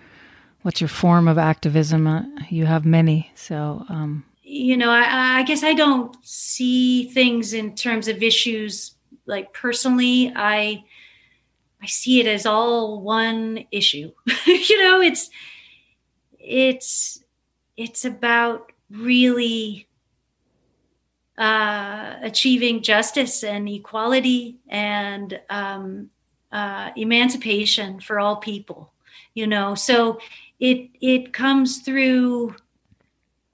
what's 0.63 0.81
your 0.81 0.89
form 0.89 1.29
of 1.29 1.39
activism? 1.39 2.07
Uh, 2.07 2.23
you 2.49 2.67
have 2.67 2.85
many, 2.85 3.31
so 3.35 3.85
um... 3.89 4.25
you 4.43 4.77
know, 4.77 4.91
I, 4.91 5.39
I 5.39 5.43
guess 5.45 5.63
I 5.63 5.75
don't 5.75 6.17
see 6.23 7.09
things 7.11 7.53
in 7.53 7.75
terms 7.75 8.09
of 8.09 8.23
issues 8.23 8.95
like 9.27 9.53
personally. 9.53 10.33
I 10.35 10.85
I 11.83 11.87
see 11.87 12.21
it 12.21 12.27
as 12.27 12.47
all 12.47 13.01
one 13.01 13.65
issue. 13.71 14.13
you 14.47 14.83
know, 14.83 15.01
it's 15.01 15.31
it's 16.39 17.23
it's 17.77 18.05
about 18.05 18.73
really 18.91 19.87
uh, 21.41 22.17
achieving 22.21 22.83
justice 22.83 23.43
and 23.43 23.67
equality 23.67 24.59
and 24.69 25.41
um, 25.49 26.11
uh, 26.53 26.91
emancipation 26.97 27.99
for 27.99 28.21
all 28.21 28.37
people. 28.37 28.93
You 29.33 29.47
know, 29.47 29.75
so 29.75 30.21
it 30.61 30.91
it 31.01 31.33
comes 31.33 31.79
through 31.79 32.55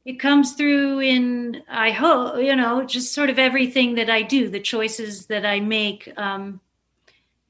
it 0.04 0.18
comes 0.20 0.52
through 0.52 1.00
in 1.00 1.62
i 1.68 1.90
hope 1.90 2.42
you 2.42 2.56
know 2.56 2.82
just 2.84 3.12
sort 3.12 3.30
of 3.30 3.38
everything 3.38 3.94
that 3.94 4.08
i 4.10 4.22
do 4.22 4.48
the 4.48 4.60
choices 4.60 5.26
that 5.26 5.44
i 5.44 5.60
make 5.60 6.12
um, 6.16 6.60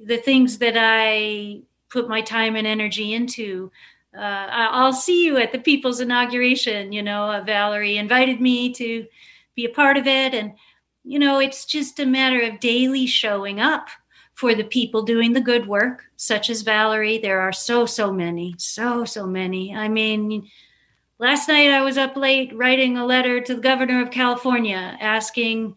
the 0.00 0.16
things 0.16 0.58
that 0.58 0.74
i 0.76 1.60
put 1.90 2.08
my 2.08 2.20
time 2.20 2.56
and 2.56 2.66
energy 2.66 3.14
into 3.14 3.70
uh, 4.16 4.46
i'll 4.50 4.92
see 4.92 5.24
you 5.24 5.36
at 5.36 5.52
the 5.52 5.58
people's 5.58 6.00
inauguration 6.00 6.92
you 6.92 7.02
know 7.02 7.30
uh, 7.30 7.44
valarie 7.44 7.96
invited 7.96 8.40
me 8.40 8.72
to 8.72 9.06
be 9.56 9.64
a 9.64 9.70
part 9.70 9.96
of 9.96 10.06
it. 10.06 10.34
And 10.34 10.52
you 11.04 11.18
know 11.18 11.40
it's 11.40 11.64
just 11.64 11.98
a 11.98 12.06
matter 12.06 12.40
of 12.42 12.60
daily 12.60 13.06
showing 13.06 13.60
up 13.60 13.88
for 14.34 14.54
the 14.54 14.64
people 14.64 15.02
doing 15.02 15.32
the 15.32 15.40
good 15.40 15.66
work 15.66 16.04
such 16.16 16.50
as 16.50 16.62
valarie. 16.62 17.20
There 17.20 17.40
are 17.40 17.52
so 17.52 17.86
so 17.86 18.12
many 18.12 18.54
so 18.58 19.04
so 19.04 19.26
many. 19.26 19.74
I 19.74 19.88
mean 19.88 20.48
Last 21.18 21.48
night 21.48 21.70
I 21.70 21.80
was 21.80 21.96
up 21.96 22.14
late 22.14 22.54
writing 22.54 22.98
a 22.98 23.06
letter 23.06 23.40
to 23.40 23.54
the 23.54 23.60
governor 23.60 24.02
of 24.02 24.10
California 24.10 24.98
asking 25.00 25.76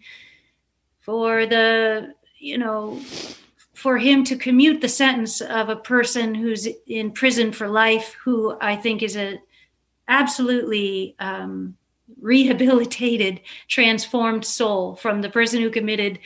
for 0.99 1.45
the, 1.45 2.13
you 2.37 2.57
know, 2.57 2.99
for 3.73 3.97
him 3.97 4.25
to 4.25 4.35
commute 4.35 4.81
the 4.81 4.89
sentence 4.89 5.39
of 5.39 5.69
a 5.69 5.77
person 5.77 6.35
who's 6.35 6.67
in 6.87 7.11
prison 7.11 7.53
for 7.53 7.69
life, 7.69 8.17
who 8.25 8.57
I 8.59 8.75
think 8.75 9.01
is 9.01 9.15
a 9.15 9.39
absolutely 10.09 11.15
um, 11.19 11.77
rehabilitated, 12.21 13.41
transformed 13.67 14.45
soul 14.45 14.95
from 14.95 15.21
the 15.21 15.29
person 15.29 15.61
who 15.61 15.69
committed 15.69 16.19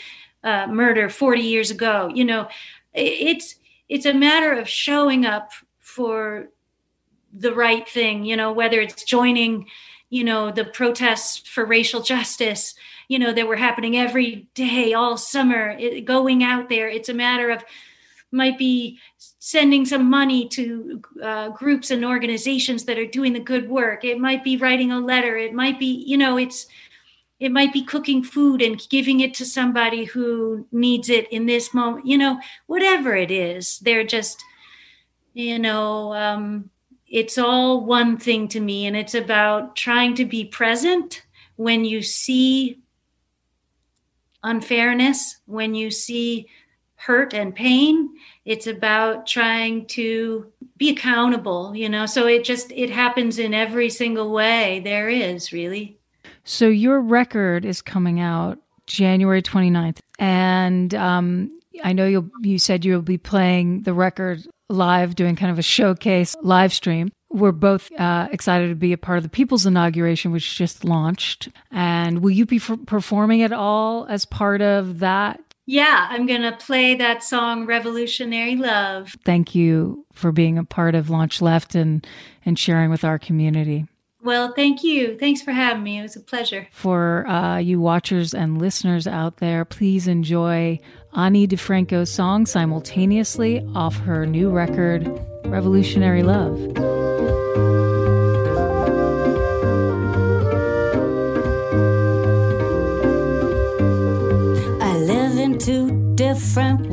uh, 0.43 0.67
murder 0.67 1.09
40 1.09 1.41
years 1.41 1.71
ago. 1.71 2.11
You 2.13 2.25
know, 2.25 2.47
it's 2.93 3.55
it's 3.89 4.05
a 4.05 4.13
matter 4.13 4.53
of 4.53 4.67
showing 4.67 5.25
up 5.25 5.51
for 5.79 6.49
the 7.33 7.53
right 7.53 7.87
thing, 7.87 8.23
you 8.23 8.37
know, 8.37 8.51
whether 8.51 8.79
it's 8.79 9.03
joining, 9.03 9.67
you 10.09 10.23
know, 10.23 10.51
the 10.51 10.65
protests 10.65 11.37
for 11.47 11.65
racial 11.65 12.01
justice, 12.01 12.75
you 13.07 13.17
know, 13.17 13.33
that 13.33 13.47
were 13.47 13.55
happening 13.55 13.97
every 13.97 14.47
day 14.53 14.93
all 14.93 15.17
summer, 15.17 15.71
it, 15.71 16.05
going 16.05 16.43
out 16.43 16.69
there. 16.69 16.87
It's 16.87 17.09
a 17.09 17.13
matter 17.13 17.49
of 17.49 17.63
might 18.33 18.57
be 18.57 18.99
sending 19.17 19.85
some 19.85 20.09
money 20.09 20.47
to 20.49 21.01
uh, 21.21 21.49
groups 21.49 21.91
and 21.91 22.03
organizations 22.03 22.85
that 22.85 22.97
are 22.97 23.05
doing 23.05 23.33
the 23.33 23.39
good 23.39 23.69
work. 23.69 24.03
It 24.03 24.19
might 24.19 24.43
be 24.43 24.57
writing 24.57 24.91
a 24.91 24.99
letter. 24.99 25.37
It 25.37 25.53
might 25.53 25.79
be, 25.79 26.03
you 26.05 26.17
know, 26.17 26.37
it's 26.37 26.67
it 27.39 27.51
might 27.51 27.73
be 27.73 27.83
cooking 27.83 28.23
food 28.23 28.61
and 28.61 28.81
giving 28.89 29.19
it 29.19 29.33
to 29.33 29.45
somebody 29.45 30.05
who 30.05 30.65
needs 30.71 31.09
it 31.09 31.31
in 31.31 31.45
this 31.45 31.73
moment. 31.73 32.07
You 32.07 32.17
know, 32.17 32.39
whatever 32.67 33.15
it 33.15 33.31
is, 33.31 33.79
they're 33.79 34.05
just, 34.05 34.41
you 35.33 35.59
know, 35.59 36.13
um, 36.13 36.69
it's 37.07 37.37
all 37.37 37.85
one 37.85 38.17
thing 38.17 38.47
to 38.49 38.59
me 38.59 38.87
and 38.87 38.95
it's 38.95 39.13
about 39.13 39.75
trying 39.75 40.15
to 40.15 40.25
be 40.25 40.45
present 40.45 41.23
when 41.57 41.85
you 41.85 42.01
see 42.01 42.79
unfairness 44.43 45.37
when 45.45 45.73
you 45.73 45.89
see 45.89 46.47
hurt 47.05 47.33
and 47.33 47.53
pain 47.53 48.09
it's 48.45 48.67
about 48.67 49.27
trying 49.27 49.85
to 49.85 50.45
be 50.77 50.89
accountable 50.89 51.75
you 51.75 51.89
know 51.89 52.05
so 52.05 52.27
it 52.27 52.43
just 52.43 52.71
it 52.71 52.89
happens 52.89 53.39
in 53.39 53.53
every 53.53 53.89
single 53.89 54.31
way 54.31 54.81
there 54.83 55.09
is 55.09 55.51
really 55.51 55.97
so 56.43 56.67
your 56.67 57.01
record 57.01 57.65
is 57.65 57.81
coming 57.81 58.19
out 58.19 58.57
january 58.87 59.41
29th 59.41 59.99
and 60.19 60.95
um, 60.95 61.51
i 61.83 61.91
know 61.91 62.05
you 62.05 62.31
you 62.41 62.57
said 62.57 62.85
you'll 62.85 63.01
be 63.01 63.17
playing 63.17 63.81
the 63.81 63.93
record 63.93 64.45
live 64.73 65.15
doing 65.15 65.35
kind 65.35 65.51
of 65.51 65.59
a 65.59 65.63
showcase 65.63 66.35
live 66.41 66.73
stream. 66.73 67.11
We're 67.29 67.51
both 67.51 67.91
uh, 67.97 68.27
excited 68.31 68.69
to 68.69 68.75
be 68.75 68.93
a 68.93 68.97
part 68.97 69.17
of 69.17 69.23
the 69.23 69.29
People's 69.29 69.65
Inauguration, 69.65 70.31
which 70.31 70.55
just 70.55 70.83
launched. 70.83 71.49
And 71.71 72.19
will 72.19 72.31
you 72.31 72.45
be 72.45 72.57
f- 72.57 72.77
performing 72.85 73.41
at 73.41 73.51
all 73.51 74.05
as 74.05 74.25
part 74.25 74.61
of 74.61 74.99
that? 74.99 75.39
Yeah, 75.65 76.07
I'm 76.09 76.25
going 76.25 76.41
to 76.41 76.51
play 76.51 76.95
that 76.95 77.23
song, 77.23 77.65
Revolutionary 77.65 78.55
Love. 78.55 79.15
Thank 79.23 79.55
you 79.55 80.05
for 80.13 80.31
being 80.31 80.57
a 80.57 80.65
part 80.65 80.93
of 80.93 81.09
Launch 81.09 81.41
Left 81.41 81.73
and, 81.73 82.05
and 82.45 82.59
sharing 82.59 82.89
with 82.89 83.03
our 83.03 83.17
community. 83.17 83.85
Well, 84.21 84.53
thank 84.53 84.83
you. 84.83 85.17
Thanks 85.17 85.41
for 85.41 85.51
having 85.51 85.83
me. 85.83 85.99
It 85.99 86.01
was 86.01 86.15
a 86.15 86.21
pleasure. 86.21 86.67
For 86.71 87.27
uh, 87.27 87.57
you 87.57 87.81
watchers 87.81 88.33
and 88.33 88.57
listeners 88.57 89.05
out 89.05 89.37
there, 89.37 89.65
please 89.65 90.07
enjoy 90.07 90.79
Ani 91.13 91.47
DiFranco's 91.47 92.09
song 92.09 92.45
simultaneously 92.45 93.65
off 93.75 93.97
her 93.97 94.25
new 94.25 94.49
record, 94.49 95.07
Revolutionary 95.45 96.23
Love. 96.23 97.02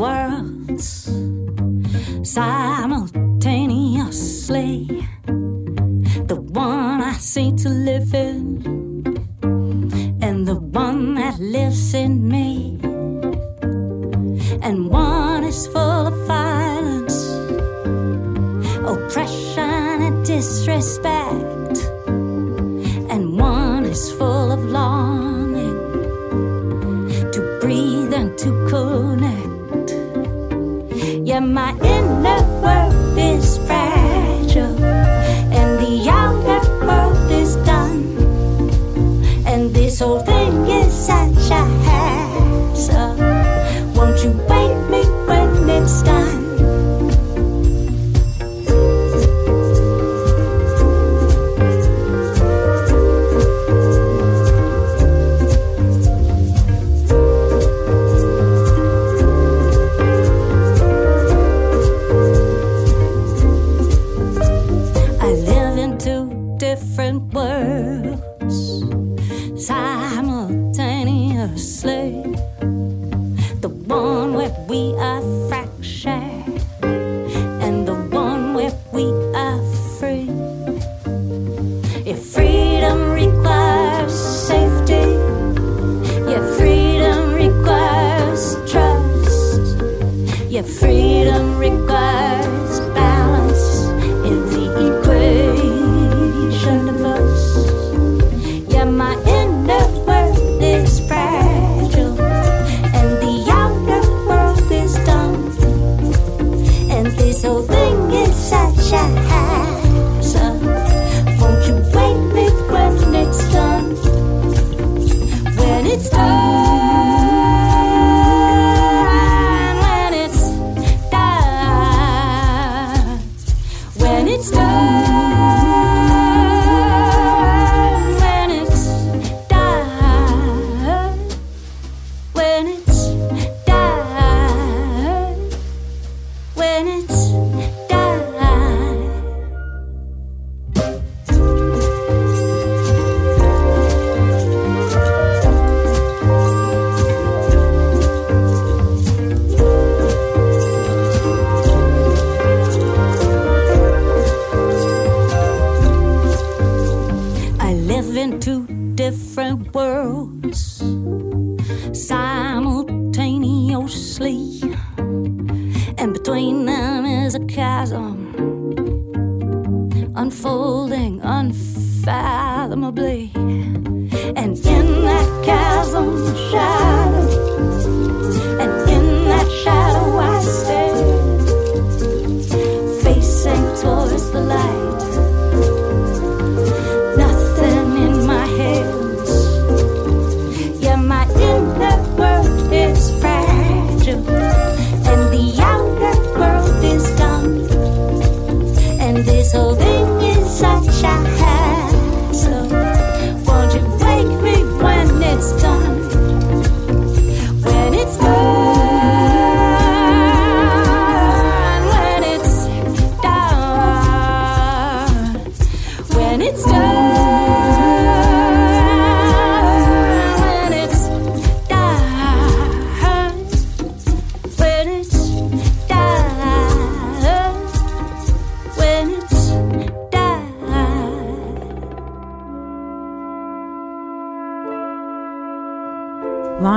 Worlds 0.01 1.13
simultaneously. 2.23 4.87
The 6.31 6.41
one 6.41 7.03
I 7.03 7.13
seem 7.13 7.57
to 7.59 7.69
live 7.69 8.15
in, 8.15 8.63
and 10.23 10.49
the 10.49 10.57
one 10.57 11.17
that 11.17 11.39
lives 11.39 11.93
in 11.93 12.27
me 12.27 12.79
and 14.63 14.89
one 14.89 15.45
is 15.45 15.67
full 15.67 16.07
of 16.07 16.15
violence, 16.27 17.29
oppression, 18.93 20.01
and 20.07 20.25
disrespect, 20.25 21.20